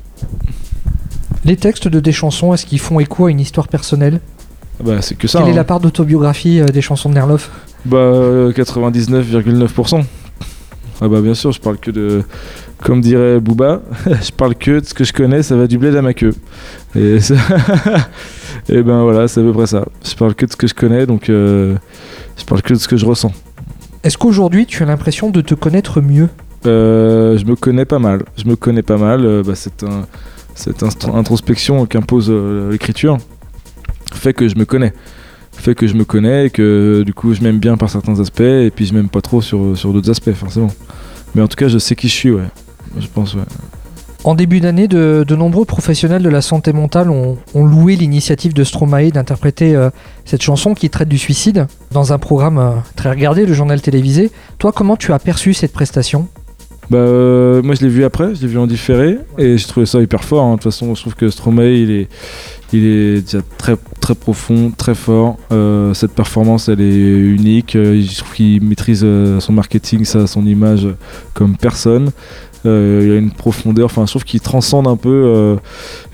Les 1.45 1.57
textes 1.57 1.89
de 1.89 2.01
des 2.01 2.13
chansons, 2.13 2.53
est-ce 2.53 2.67
qu'ils 2.67 2.81
font 2.81 3.01
écho 3.01 3.27
à 3.27 3.31
une 3.31 3.41
histoire 3.41 3.69
personnelle? 3.69 4.21
Ah 4.81 4.83
Bah, 4.85 5.03
c'est 5.03 5.17
que 5.17 5.29
ça. 5.29 5.39
Quelle 5.39 5.49
est 5.49 5.53
hein. 5.53 5.57
la 5.57 5.65
part 5.65 5.81
d'autobiographie 5.81 6.61
euh, 6.61 6.67
des 6.67 6.83
chansons 6.83 7.09
de 7.09 7.15
Nerloff? 7.15 7.51
Bah, 7.87 7.97
euh, 7.99 8.53
99,9%. 8.53 10.05
Ah 11.03 11.09
bah 11.09 11.23
bien 11.23 11.33
sûr, 11.33 11.51
je 11.51 11.61
parle 11.61 11.79
que 11.79 11.91
de... 11.91 12.23
Comme 12.83 13.01
dirait 13.01 13.41
Booba, 13.41 13.81
je 14.07 14.31
parle 14.33 14.55
que 14.55 14.81
de 14.81 14.85
ce 14.85 14.93
que 14.93 15.05
je 15.05 15.13
connais, 15.15 15.43
ça 15.43 15.57
va 15.57 15.67
du 15.67 15.79
bled 15.79 15.95
à 15.97 16.03
ma 16.03 16.13
queue. 16.15 16.35
Et, 16.95 17.21
ça- 17.21 17.35
et 18.69 18.83
ben 18.83 19.03
voilà, 19.03 19.27
c'est 19.29 19.41
à 19.41 19.43
peu 19.43 19.53
près 19.53 19.67
ça. 19.67 19.87
Je 20.07 20.15
parle 20.15 20.35
que 20.35 20.45
de 20.47 20.51
ce 20.51 20.57
que 20.57 20.67
je 20.67 20.75
connais, 20.75 21.07
donc 21.07 21.29
euh, 21.31 21.77
je 22.39 22.45
parle 22.45 22.61
que 22.63 22.75
de 22.75 22.79
ce 22.79 22.89
que 22.89 22.97
je 22.99 23.07
ressens. 23.07 23.33
Est-ce 24.03 24.19
qu'aujourd'hui 24.19 24.67
tu 24.67 24.83
as 24.83 24.87
l'impression 24.87 25.31
de 25.31 25.41
te 25.43 25.55
connaître 25.55 26.01
mieux? 26.03 26.29
Euh, 26.67 27.39
je 27.39 27.45
me 27.45 27.57
connais 27.57 27.85
pas 27.85 27.99
mal. 27.99 28.23
Je 28.37 28.45
me 28.49 28.57
connais 28.57 28.83
pas 28.83 28.97
mal. 28.99 29.25
euh, 29.25 29.43
bah, 29.43 29.55
cette, 29.55 29.85
instro- 30.83 31.17
introspection 31.17 31.87
qu'impose 31.87 32.29
euh, 32.31 32.71
l'écriture 32.71 33.19
fait 34.13 34.35
que 34.35 34.49
je 34.49 34.57
me 34.57 34.65
connais. 34.65 34.93
Fait 35.53 35.75
que 35.75 35.87
je 35.87 35.95
me 35.95 36.05
connais 36.05 36.47
et 36.47 36.51
que 36.51 37.03
du 37.05 37.15
coup 37.15 37.35
je 37.35 37.43
m'aime 37.43 37.59
bien 37.59 37.77
par 37.77 37.91
certains 37.91 38.19
aspects 38.21 38.41
et 38.41 38.71
puis 38.75 38.87
je 38.87 38.95
m'aime 38.95 39.09
pas 39.09 39.21
trop 39.21 39.41
sur, 39.43 39.77
sur 39.77 39.93
d'autres 39.93 40.11
aspects 40.11 40.33
forcément. 40.33 40.73
Mais 41.35 41.43
en 41.43 41.49
tout 41.49 41.57
cas 41.57 41.69
je 41.69 41.79
sais 41.79 41.95
qui 41.95 42.09
je 42.09 42.15
suis 42.15 42.31
ouais. 42.31 42.49
Je 42.99 43.07
pense 43.07 43.35
ouais. 43.35 43.43
En 44.23 44.35
début 44.35 44.61
d'année, 44.61 44.87
de, 44.87 45.25
nombreux 45.35 45.65
professionnels 45.65 46.23
de 46.23 46.29
la 46.29 46.43
santé 46.43 46.75
mentale 46.75 47.09
ont, 47.09 47.39
loué 47.55 47.97
l'initiative 47.97 48.53
de 48.53 48.65
Stromae 48.65 49.11
d'interpréter 49.11 49.75
euh, 49.75 49.89
cette 50.27 50.43
chanson 50.43 50.75
qui 50.75 50.91
traite 50.91 51.09
du 51.09 51.17
suicide 51.17 51.67
dans 51.91 52.13
un 52.13 52.19
programme 52.19 52.59
euh, 52.59 52.71
très 52.97 53.09
regardé, 53.09 53.47
le 53.47 53.55
journal 53.55 53.81
télévisé. 53.81 54.31
Toi, 54.59 54.73
comment 54.73 54.97
tu 54.97 55.15
as 55.15 55.19
perçu 55.19 55.55
cette 55.55 55.73
prestation? 55.73 56.29
Bah, 56.91 56.99
euh, 56.99 57.63
moi 57.63 57.77
je 57.77 57.83
l'ai 57.83 57.89
vu 57.89 58.03
après, 58.03 58.35
je 58.35 58.43
l'ai 58.43 58.49
vu 58.49 58.59
en 58.59 58.67
différé 58.67 59.19
et 59.39 59.57
j'ai 59.57 59.67
trouvé 59.67 59.87
ça 59.87 60.01
hyper 60.01 60.25
fort. 60.25 60.43
hein. 60.45 60.51
De 60.51 60.55
toute 60.57 60.65
façon, 60.65 60.93
je 60.97 61.01
trouve 61.01 61.15
que 61.15 61.31
Stromae 61.31 61.73
il 61.77 61.91
est, 61.93 62.09
il 62.73 62.85
est 62.85 63.21
déjà 63.23 63.45
très, 63.59 63.77
très 64.01 64.17
profond, 64.17 64.73
très 64.77 64.97
fort. 64.97 65.37
Euh, 65.53 65.95
cette 65.95 66.11
performance 66.13 66.69
elle 66.69 66.81
est 66.81 67.19
unique. 67.19 67.77
Euh, 67.77 68.01
je 68.03 68.17
trouve 68.19 68.33
qu'il 68.35 68.63
maîtrise 68.65 69.07
son 69.39 69.53
marketing, 69.53 70.05
son 70.05 70.45
image 70.45 70.89
comme 71.33 71.57
personne. 71.57 72.11
Il 72.65 72.69
a 72.69 73.17
une 73.17 73.31
profondeur, 73.31 73.87
enfin 73.87 74.05
je 74.05 74.11
trouve 74.11 74.25
qu'il 74.25 74.41
transcende 74.41 74.87
un 74.87 74.97
peu, 74.97 75.57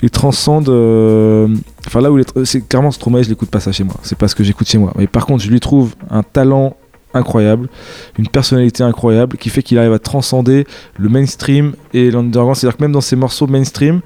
il 0.02 0.10
transcende, 0.10 0.68
enfin 0.68 2.00
là 2.00 2.12
où 2.12 2.20
c'est 2.44 2.68
clairement 2.68 2.92
Stromae 2.92 3.24
je 3.24 3.30
l'écoute 3.30 3.50
pas 3.50 3.58
ça 3.58 3.72
chez 3.72 3.82
moi, 3.82 3.96
c'est 4.02 4.16
pas 4.16 4.28
ce 4.28 4.36
que 4.36 4.44
j'écoute 4.44 4.68
chez 4.68 4.78
moi. 4.78 4.92
Mais 4.96 5.08
par 5.08 5.26
contre 5.26 5.42
je 5.42 5.50
lui 5.50 5.58
trouve 5.58 5.94
un 6.08 6.22
talent 6.22 6.76
incroyable, 7.16 7.68
une 8.18 8.28
personnalité 8.28 8.82
incroyable 8.82 9.36
qui 9.36 9.48
fait 9.50 9.62
qu'il 9.62 9.78
arrive 9.78 9.92
à 9.92 9.98
transcender 9.98 10.66
le 10.98 11.08
mainstream 11.08 11.74
et 11.92 12.10
l'underground. 12.10 12.56
C'est-à-dire 12.56 12.76
que 12.76 12.82
même 12.82 12.92
dans 12.92 13.00
ses 13.00 13.16
morceaux 13.16 13.46
mainstream, 13.46 14.00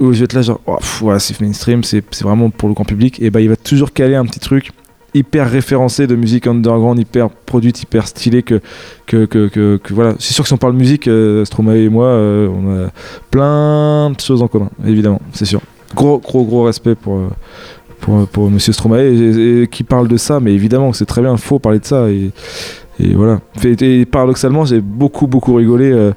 où 0.00 0.12
je 0.12 0.18
vais 0.20 0.24
être 0.24 0.32
là 0.32 0.42
genre, 0.42 0.60
oh, 0.66 0.78
c'est 1.18 1.40
mainstream, 1.40 1.84
c'est 1.84 2.22
vraiment 2.22 2.50
pour 2.50 2.68
le 2.68 2.74
grand 2.74 2.84
public, 2.84 3.20
et 3.20 3.30
bah 3.30 3.40
il 3.40 3.48
va 3.48 3.56
toujours 3.56 3.92
caler 3.92 4.14
un 4.14 4.24
petit 4.24 4.40
truc 4.40 4.70
hyper 5.14 5.50
référencé 5.50 6.06
de 6.06 6.14
musique 6.14 6.46
underground, 6.46 6.98
hyper 6.98 7.30
produite, 7.30 7.82
hyper 7.82 8.06
stylé 8.06 8.42
que, 8.42 8.60
que, 9.06 9.24
que, 9.26 9.48
que, 9.48 9.76
que 9.82 9.94
voilà. 9.94 10.14
C'est 10.18 10.32
sûr 10.32 10.44
que 10.44 10.48
si 10.48 10.54
on 10.54 10.58
parle 10.58 10.74
musique, 10.74 11.08
euh, 11.08 11.44
Stromae 11.44 11.76
et 11.78 11.88
moi, 11.88 12.06
euh, 12.06 12.48
on 12.48 12.86
a 12.86 12.90
plein 13.30 14.10
de 14.10 14.20
choses 14.20 14.42
en 14.42 14.48
commun, 14.48 14.70
évidemment, 14.86 15.20
c'est 15.32 15.44
sûr. 15.44 15.60
Gros, 15.94 16.18
gros, 16.18 16.44
gros 16.44 16.64
respect 16.64 16.94
pour, 16.94 17.16
euh, 17.16 17.28
pour, 18.00 18.26
pour 18.28 18.50
Monsieur 18.50 18.72
Stromae 18.72 19.66
qui 19.70 19.84
parle 19.84 20.08
de 20.08 20.16
ça, 20.16 20.40
mais 20.40 20.52
évidemment, 20.52 20.92
c'est 20.92 21.06
très 21.06 21.22
bien, 21.22 21.32
il 21.32 21.38
faut 21.38 21.58
parler 21.58 21.78
de 21.78 21.84
ça. 21.84 22.08
Et, 22.10 22.30
voilà. 23.14 23.40
Paradoxalement, 24.10 24.66
j'ai 24.66 24.82
beaucoup, 24.82 25.26
beaucoup 25.26 25.54
rigolé 25.54 25.90
euh, 25.90 26.12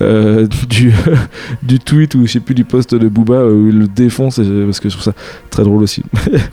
euh, 0.00 0.48
du, 1.62 1.78
tweet 1.78 2.16
ou 2.16 2.26
je 2.26 2.32
sais 2.32 2.40
plus 2.40 2.56
du 2.56 2.64
post 2.64 2.92
de 2.92 3.08
Booba 3.08 3.46
où 3.46 3.68
il 3.68 3.78
le 3.78 3.86
défonce 3.86 4.40
parce 4.66 4.80
que 4.80 4.88
je 4.88 4.94
trouve 4.94 5.04
ça 5.04 5.14
très 5.48 5.62
drôle 5.62 5.84
aussi. 5.84 6.02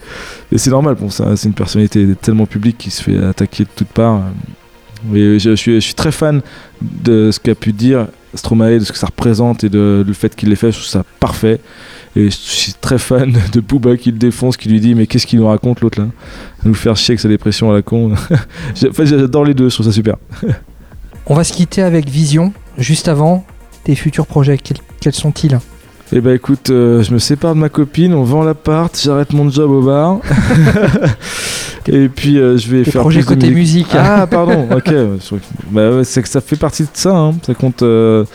et 0.52 0.60
c'est 0.60 0.70
normal, 0.70 0.98
bon, 0.99 1.10
c'est 1.10 1.48
une 1.48 1.56
personnalité 1.56 2.08
tellement 2.22 2.45
publique 2.45 2.78
qui 2.78 2.91
se 2.91 3.02
fait 3.02 3.18
attaquer 3.24 3.64
de 3.64 3.70
toutes 3.76 3.88
parts. 3.88 4.22
Et 5.16 5.40
je 5.40 5.56
suis, 5.56 5.76
je 5.76 5.80
suis 5.80 5.95
très 5.95 6.12
fan 6.12 6.41
de 6.82 7.32
ce 7.32 7.40
qu'a 7.40 7.56
pu 7.56 7.74
dire 7.74 8.06
Stromae, 8.34 8.80
de 8.80 8.84
ce 8.86 8.91
que 8.91 8.98
ça 8.98 9.08
représente 9.08 9.64
et 9.64 9.70
de, 9.70 10.03
le 10.06 10.14
fait 10.14 10.36
qu'il 10.36 10.49
l'ait 10.49 10.56
fait. 10.56 10.72
Je 10.72 10.78
trouve 10.78 10.88
ça 10.88 11.03
parfait. 11.20 11.60
Et 12.16 12.26
je 12.26 12.36
suis 12.36 12.74
très 12.74 12.98
fan 12.98 13.34
de 13.53 13.60
Booba 13.62 13.95
qui 13.95 14.12
le 14.12 14.18
défonce, 14.18 14.58
qui 14.58 14.70
lui 14.70 14.80
dit 14.80 14.95
Mais 14.95 15.08
qu'est-ce 15.08 15.26
qu'il 15.26 15.40
nous 15.40 15.48
raconte 15.48 15.82
l'autre 15.82 16.02
là? 16.02 16.08
Nous 16.64 16.74
faire 16.74 16.98
chier 16.98 17.14
avec 17.14 17.20
sa 17.20 17.30
dépression 17.30 17.72
à 17.72 17.74
la 17.74 17.82
con. 17.82 18.14
J'adore 18.76 19.45
les 19.45 19.53
deux, 19.53 19.70
je 19.70 19.76
trouve 19.76 19.86
ça 19.86 19.91
super. 19.91 20.18
On 21.26 21.36
va 21.36 21.44
se 21.44 21.53
quitter 21.53 21.82
avec 21.82 22.10
Vision. 22.10 22.53
Juste 22.78 23.08
avant, 23.08 23.45
tes 23.84 23.95
futurs 23.95 24.28
projets, 24.28 24.58
quels 24.58 25.14
sont-ils? 25.14 25.60
Eh 26.14 26.20
ben 26.20 26.36
écoute, 26.36 26.70
euh, 26.72 27.02
je 27.04 27.14
me 27.14 27.20
sépare 27.20 27.56
de 27.56 27.60
ma 27.60 27.70
copine, 27.70 28.14
on 28.14 28.24
vend 28.24 28.44
l'appart, 28.44 29.00
j'arrête 29.02 29.32
mon 29.32 29.50
job 29.50 29.72
au 29.72 29.82
bar. 29.82 30.20
et 31.88 32.10
puis 32.10 32.38
euh, 32.38 32.58
je 32.58 32.70
vais 32.70 32.84
faire 32.84 33.06
de 33.08 33.22
côté 33.22 33.50
musique. 33.52 33.88
Ah 33.94 34.28
pardon, 34.28 34.68
ok. 34.76 34.94
bah 35.72 35.92
ouais, 35.96 36.04
c'est 36.04 36.22
que 36.22 36.28
ça 36.28 36.42
fait 36.42 36.58
partie 36.58 36.84
de 36.84 36.90
ça. 36.94 37.16
hein. 37.16 37.34
Ça 37.44 37.54
compte. 37.54 37.82
euh, 37.84 38.26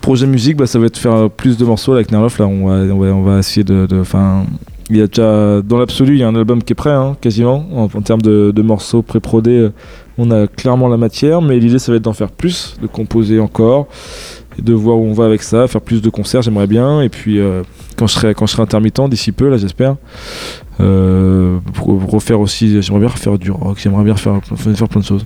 projet 0.00 0.26
musique, 0.26 0.56
bah, 0.58 0.66
ça 0.66 0.78
va 0.78 0.86
être 0.86 0.98
faire 0.98 1.30
plus 1.30 1.56
de 1.56 1.64
morceaux 1.64 1.92
avec 1.94 2.10
Nerloff. 2.10 2.38
Là, 2.38 2.46
on 2.46 2.66
va, 2.66 2.74
on 2.94 2.98
va, 2.98 3.06
on 3.14 3.22
va 3.22 3.38
essayer 3.38 3.62
de. 3.64 3.86
Enfin, 4.00 4.44
il 4.90 4.96
y 4.96 5.00
a 5.00 5.06
déjà 5.06 5.62
dans 5.62 5.78
l'absolu, 5.78 6.14
il 6.14 6.18
y 6.18 6.22
a 6.24 6.28
un 6.28 6.34
album 6.34 6.62
qui 6.62 6.72
est 6.72 6.76
prêt, 6.76 6.90
hein, 6.90 7.16
quasiment 7.20 7.64
en, 7.72 7.84
en 7.84 8.02
termes 8.02 8.20
de, 8.22 8.50
de 8.54 8.62
morceaux 8.62 9.02
pré-prodés. 9.02 9.70
On 10.18 10.30
a 10.30 10.46
clairement 10.46 10.88
la 10.88 10.96
matière, 10.96 11.40
mais 11.42 11.58
l'idée, 11.58 11.78
ça 11.78 11.90
va 11.90 11.96
être 11.96 12.04
d'en 12.04 12.12
faire 12.12 12.30
plus, 12.30 12.76
de 12.82 12.86
composer 12.86 13.40
encore, 13.40 13.86
de 14.62 14.72
voir 14.72 14.98
où 14.98 15.04
on 15.04 15.12
va 15.12 15.24
avec 15.26 15.42
ça, 15.42 15.66
faire 15.68 15.80
plus 15.80 16.02
de 16.02 16.10
concerts. 16.10 16.42
J'aimerais 16.42 16.66
bien, 16.66 17.00
et 17.02 17.08
puis 17.08 17.38
euh, 17.38 17.62
quand 17.96 18.06
je 18.06 18.14
serai 18.14 18.34
quand 18.34 18.46
je 18.46 18.52
serai 18.52 18.62
intermittent 18.62 19.08
d'ici 19.08 19.32
peu, 19.32 19.48
là, 19.48 19.56
j'espère. 19.56 19.96
Euh, 20.80 21.58
refaire 21.86 22.40
aussi, 22.40 22.82
j'aimerais 22.82 23.00
bien 23.00 23.08
refaire 23.08 23.38
du 23.38 23.50
rock, 23.50 23.78
j'aimerais 23.80 24.04
bien 24.04 24.16
faire, 24.16 24.40
faire 24.56 24.88
plein 24.88 25.00
de 25.00 25.06
choses. 25.06 25.24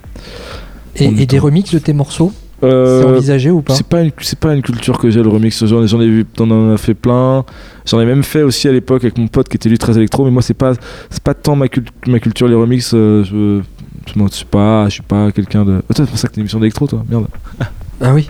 Et, 0.97 1.27
des 1.27 1.39
remixes 1.39 1.73
de 1.73 1.79
tes 1.79 1.93
morceaux 1.93 2.33
Euh, 2.65 3.03
C'est 3.03 3.09
envisagé 3.09 3.51
ou 3.53 3.63
pas 3.63 3.73
c'est 3.75 3.87
pas 3.87 4.03
une 4.03 4.11
c'est 4.21 4.39
pas 4.39 4.53
une 4.53 4.63
culture 4.63 4.99
que 4.99 5.11
j'ai 5.11 5.23
le 5.23 5.29
remix 5.29 5.65
j'en 5.65 5.87
j'en 5.87 6.01
ai 6.01 6.09
vu 6.09 6.27
on 6.41 6.51
en 6.51 6.73
a 6.75 6.77
fait 6.77 6.95
plein 6.95 7.45
j'en 7.87 8.01
ai 8.01 8.05
même 8.05 8.25
fait 8.25 8.43
aussi 8.43 8.67
à 8.67 8.73
l'époque 8.73 9.05
avec 9.05 9.17
mon 9.17 9.29
pote 9.29 9.49
qui 9.49 9.55
était 9.57 9.69
lui 9.69 9.79
très 9.79 9.97
électro 9.97 10.25
mais 10.25 10.33
moi 10.33 10.43
c'est 10.43 10.55
pas 10.55 10.73
c'est 11.09 11.23
pas 11.23 11.35
tant 11.35 11.55
ma, 11.55 11.69
cul- 11.69 11.85
ma 12.09 12.19
culture 12.19 12.49
les 12.49 12.57
remix 12.57 12.91
euh, 12.95 13.23
je 13.23 13.61
je 14.09 14.13
je 14.19 14.35
sais 14.35 14.45
pas 14.45 14.87
je 14.89 14.95
suis 14.95 15.03
pas 15.05 15.31
quelqu'un 15.31 15.65
de 15.65 15.77
Attends, 15.89 16.03
c'est 16.05 16.11
pour 16.11 16.19
ça 16.19 16.27
que 16.27 16.33
t'as 16.33 16.39
une 16.39 16.43
émission 16.43 16.59
d'électro 16.59 16.89
toi 16.89 17.05
merde 17.09 17.29
Ah 18.01 18.15
oui. 18.15 18.29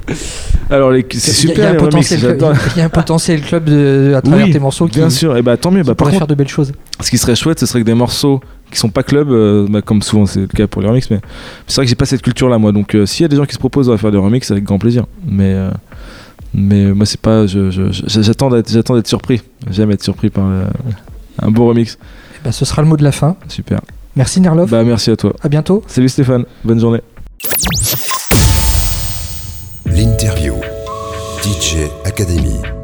alors 0.70 0.90
les 0.90 1.04
c'est 1.10 1.30
a- 1.30 1.34
il 1.42 1.48
y 1.48 1.52
a 1.52 1.54
super 1.54 1.68
un 1.68 1.72
les 1.72 1.78
remix 1.78 2.08
potentiel- 2.08 2.38
Il 2.74 2.78
y 2.78 2.80
a 2.80 2.84
un 2.84 2.88
potentiel 2.88 3.40
club 3.42 3.64
de, 3.64 4.14
à 4.16 4.22
travers 4.22 4.46
Oui, 4.46 4.52
tes 4.52 4.58
morceaux 4.58 4.86
qui, 4.86 4.98
bien 4.98 5.10
sûr. 5.10 5.36
Et 5.36 5.42
bah 5.42 5.56
tant 5.58 5.70
mieux. 5.70 5.82
bah 5.82 5.94
par 5.94 6.06
contre 6.06 6.18
faire 6.18 6.26
de 6.26 6.34
belles 6.34 6.48
choses. 6.48 6.72
ce 7.00 7.10
qui 7.10 7.18
serait 7.18 7.36
chouette 7.36 7.60
ce 7.60 7.66
serait 7.66 7.80
que 7.80 7.84
des 7.84 7.94
morceaux 7.94 8.40
qui 8.70 8.78
sont 8.78 8.88
pas 8.88 9.02
club 9.02 9.30
euh, 9.30 9.66
bah, 9.68 9.82
comme 9.82 10.00
souvent 10.02 10.24
c'est 10.26 10.40
le 10.40 10.46
cas 10.46 10.66
pour 10.66 10.80
les 10.82 10.88
remix 10.88 11.10
mais 11.10 11.20
c'est 11.66 11.76
vrai 11.76 11.84
que 11.84 11.88
j'ai 11.90 11.94
pas 11.96 12.06
cette 12.06 12.22
culture 12.22 12.48
là 12.48 12.56
moi. 12.58 12.72
Donc 12.72 12.94
euh, 12.94 13.04
s'il 13.04 13.22
y 13.22 13.26
a 13.26 13.28
des 13.28 13.36
gens 13.36 13.44
qui 13.44 13.54
se 13.54 13.58
proposent 13.58 13.88
de 13.88 13.96
faire 13.98 14.10
des 14.10 14.16
remix 14.18 14.50
avec 14.50 14.64
grand 14.64 14.78
plaisir. 14.78 15.04
Mais 15.26 15.52
euh, 15.54 15.70
mais 16.54 16.86
moi 16.94 17.04
c'est 17.04 17.20
pas 17.20 17.44
j'attends 17.46 18.48
d'être 18.50 18.70
j'attends 18.72 18.94
d'être 18.96 19.06
surpris. 19.08 19.42
J'aime 19.70 19.90
être 19.90 20.02
surpris 20.02 20.30
par 20.30 20.44
un 21.42 21.50
beau 21.50 21.66
remix. 21.68 21.98
Eh 22.36 22.44
ben, 22.44 22.52
ce 22.52 22.64
sera 22.64 22.80
le 22.80 22.88
mot 22.88 22.96
de 22.96 23.04
la 23.04 23.12
fin. 23.12 23.36
super. 23.48 23.80
Merci 24.16 24.40
Nerlov. 24.40 24.70
bah 24.70 24.82
merci 24.82 25.10
à 25.10 25.16
toi. 25.16 25.34
À 25.42 25.48
bientôt. 25.50 25.84
salut 25.86 26.08
Stéphane. 26.08 26.44
Bonne 26.64 26.80
journée 26.80 27.00
L'interview. 29.98 30.54
DJ 31.42 31.90
Academy. 32.04 32.77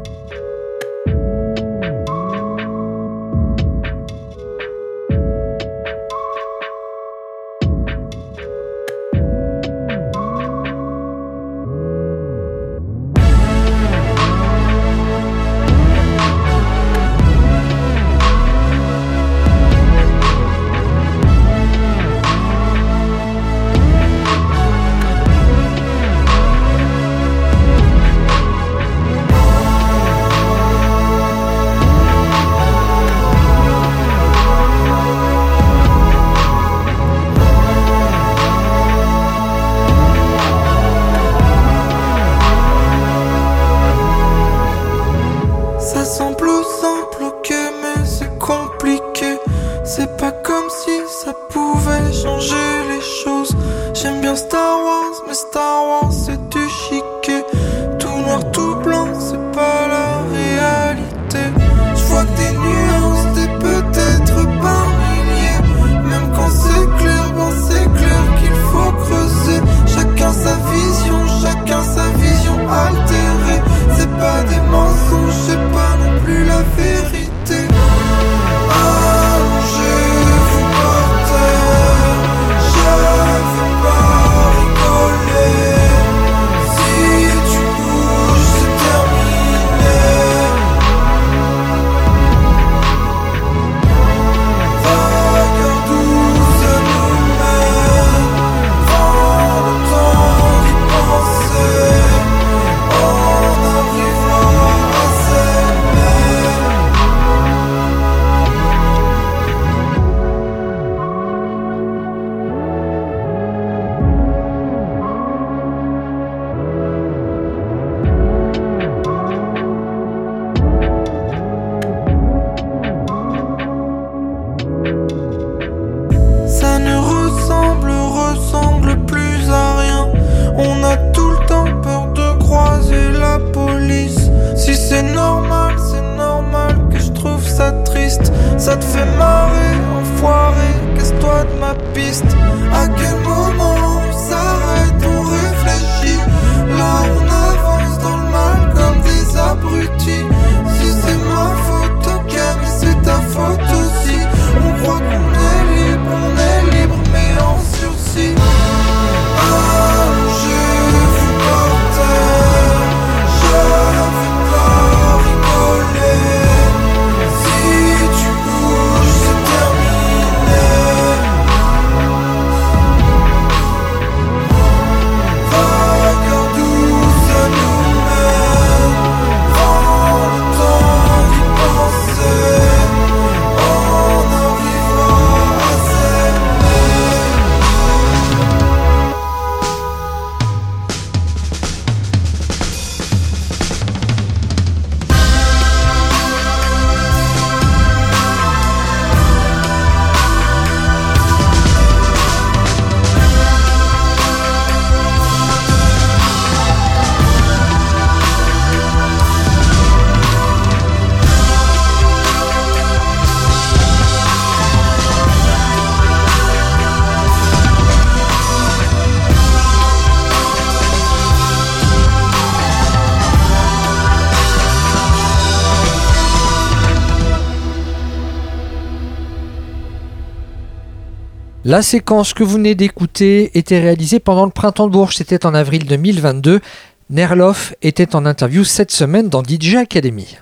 La 231.75 231.81
séquence 231.81 232.33
que 232.33 232.41
vous 232.41 232.53
venez 232.53 232.73
d'écouter 232.73 233.51
était 233.57 233.81
réalisée 233.81 234.21
pendant 234.21 234.45
le 234.45 234.51
printemps 234.51 234.87
de 234.87 234.93
Bourges, 234.93 235.17
c'était 235.17 235.45
en 235.45 235.53
avril 235.53 235.85
2022. 235.85 236.61
Nerloff 237.09 237.73
était 237.81 238.15
en 238.15 238.25
interview 238.25 238.63
cette 238.63 238.91
semaine 238.91 239.27
dans 239.27 239.43
DJ 239.43 239.75
Academy. 239.75 240.37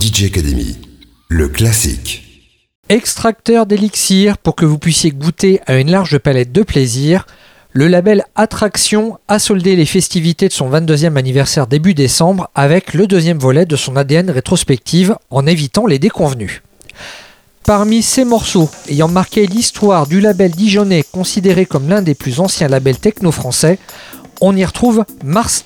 DJ 0.00 0.24
Academy, 0.24 0.78
le 1.28 1.48
classique. 1.48 2.48
Extracteur 2.88 3.66
d'élixir 3.66 4.38
pour 4.38 4.56
que 4.56 4.64
vous 4.64 4.78
puissiez 4.78 5.10
goûter 5.10 5.60
à 5.66 5.76
une 5.76 5.90
large 5.90 6.16
palette 6.16 6.50
de 6.50 6.62
plaisirs, 6.62 7.26
le 7.76 7.88
label 7.88 8.24
Attraction 8.36 9.18
a 9.28 9.38
soldé 9.38 9.76
les 9.76 9.84
festivités 9.84 10.48
de 10.48 10.52
son 10.54 10.70
22e 10.70 11.16
anniversaire 11.16 11.66
début 11.66 11.92
décembre 11.92 12.48
avec 12.54 12.94
le 12.94 13.06
deuxième 13.06 13.36
volet 13.36 13.66
de 13.66 13.76
son 13.76 13.96
ADN 13.96 14.30
rétrospective 14.30 15.14
en 15.28 15.46
évitant 15.46 15.84
les 15.84 15.98
déconvenus. 15.98 16.62
Parmi 17.64 18.02
ces 18.02 18.24
morceaux 18.24 18.70
ayant 18.88 19.08
marqué 19.08 19.46
l'histoire 19.46 20.06
du 20.06 20.22
label 20.22 20.52
dijonnais 20.52 21.04
considéré 21.12 21.66
comme 21.66 21.90
l'un 21.90 22.00
des 22.00 22.14
plus 22.14 22.40
anciens 22.40 22.68
labels 22.68 22.98
techno 22.98 23.30
français, 23.30 23.78
on 24.40 24.56
y 24.56 24.64
retrouve 24.64 25.04
Mars 25.22 25.62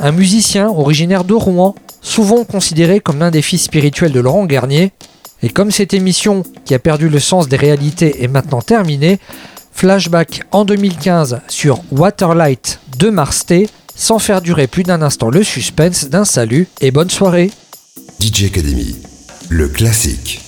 un 0.00 0.12
musicien 0.12 0.70
originaire 0.70 1.24
de 1.24 1.34
Rouen, 1.34 1.74
souvent 2.00 2.44
considéré 2.44 3.00
comme 3.00 3.18
l'un 3.18 3.30
des 3.30 3.42
fils 3.42 3.64
spirituels 3.64 4.12
de 4.12 4.20
Laurent 4.20 4.46
Garnier. 4.46 4.92
Et 5.42 5.50
comme 5.50 5.70
cette 5.70 5.92
émission 5.92 6.42
qui 6.64 6.72
a 6.72 6.78
perdu 6.78 7.10
le 7.10 7.20
sens 7.20 7.48
des 7.48 7.56
réalités 7.56 8.24
est 8.24 8.28
maintenant 8.28 8.62
terminée, 8.62 9.18
flashback 9.74 10.42
en 10.52 10.64
2015 10.64 11.40
sur 11.48 11.80
Waterlight 11.90 12.80
de 12.98 13.10
Mars 13.10 13.44
T, 13.46 13.68
sans 13.94 14.18
faire 14.18 14.40
durer 14.40 14.66
plus 14.66 14.84
d'un 14.84 15.02
instant 15.02 15.28
le 15.28 15.42
suspense 15.42 16.08
d'un 16.08 16.24
salut 16.24 16.68
et 16.80 16.90
bonne 16.90 17.10
soirée. 17.10 17.50
DJ 18.20 18.44
Academy, 18.44 18.96
le 19.50 19.68
classique. 19.68 20.40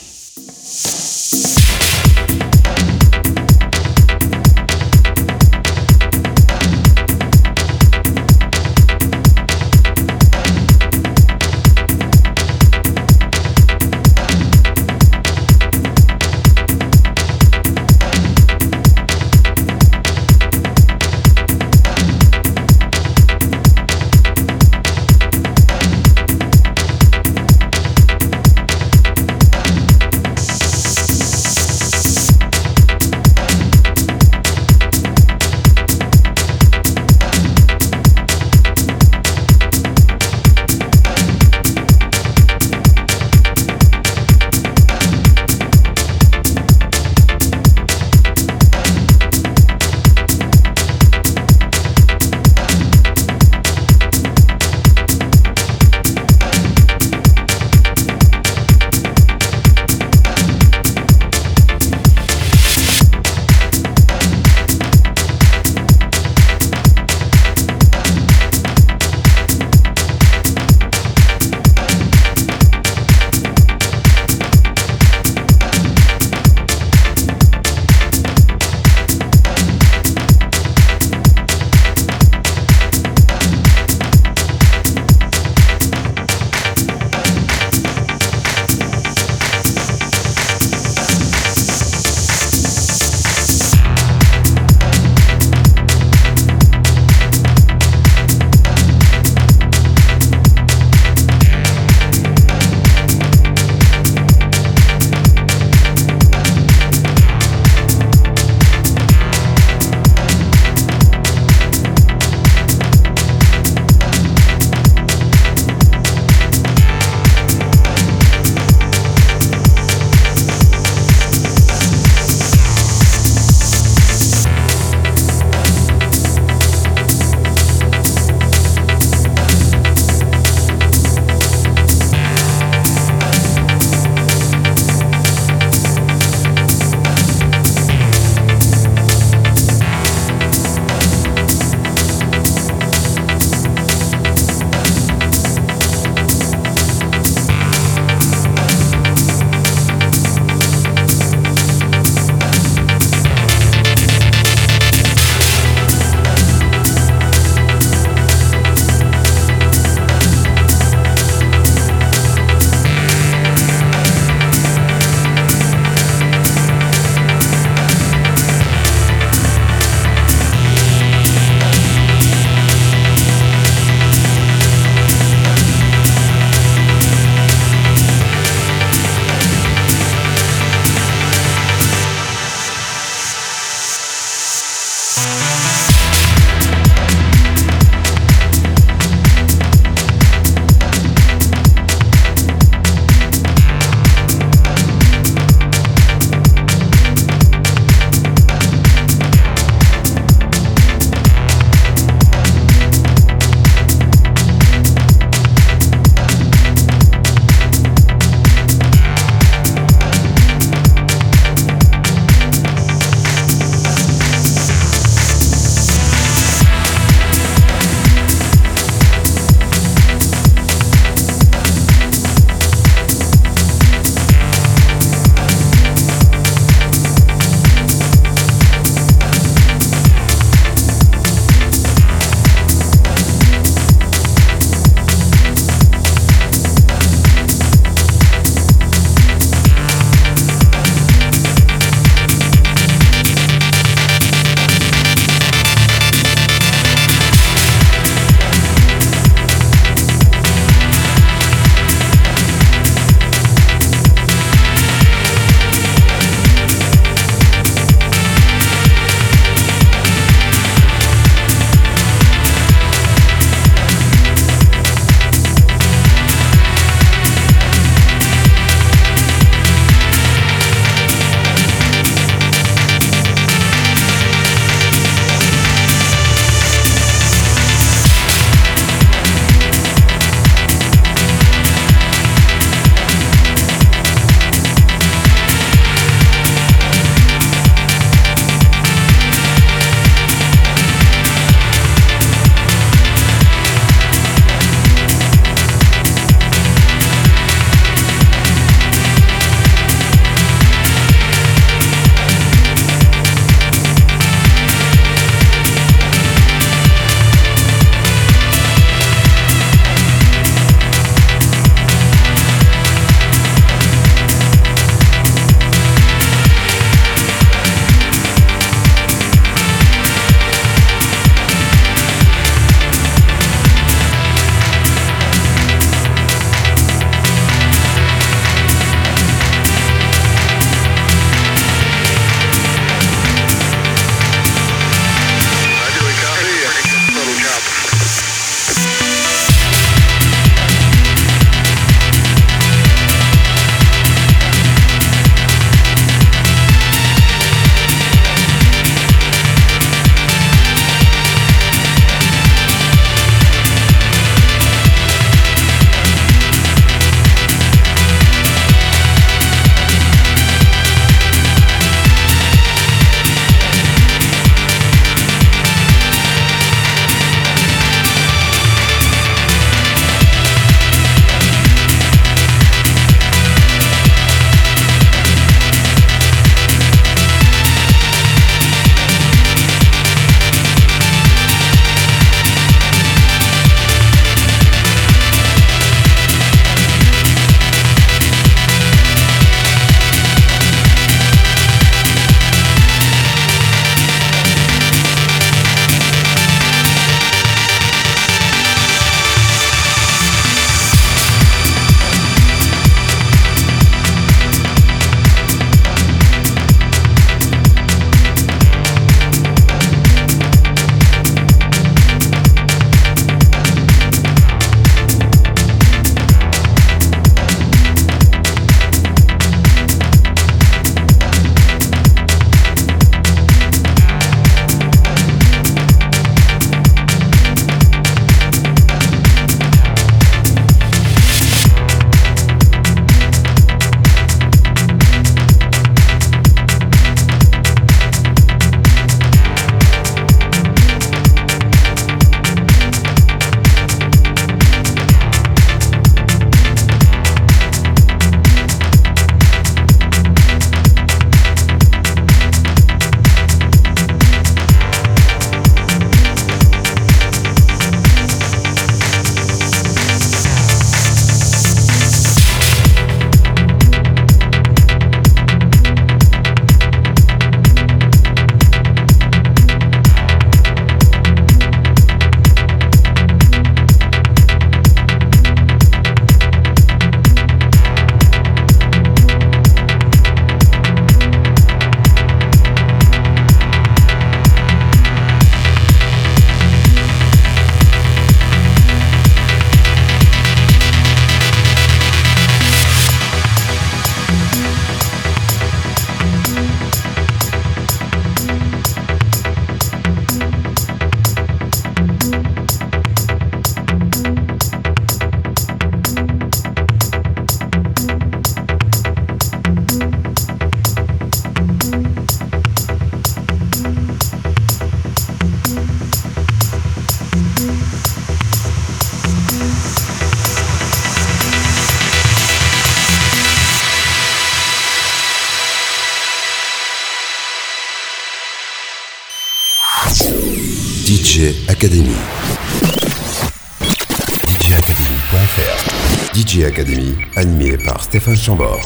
Animé 538.48 538.85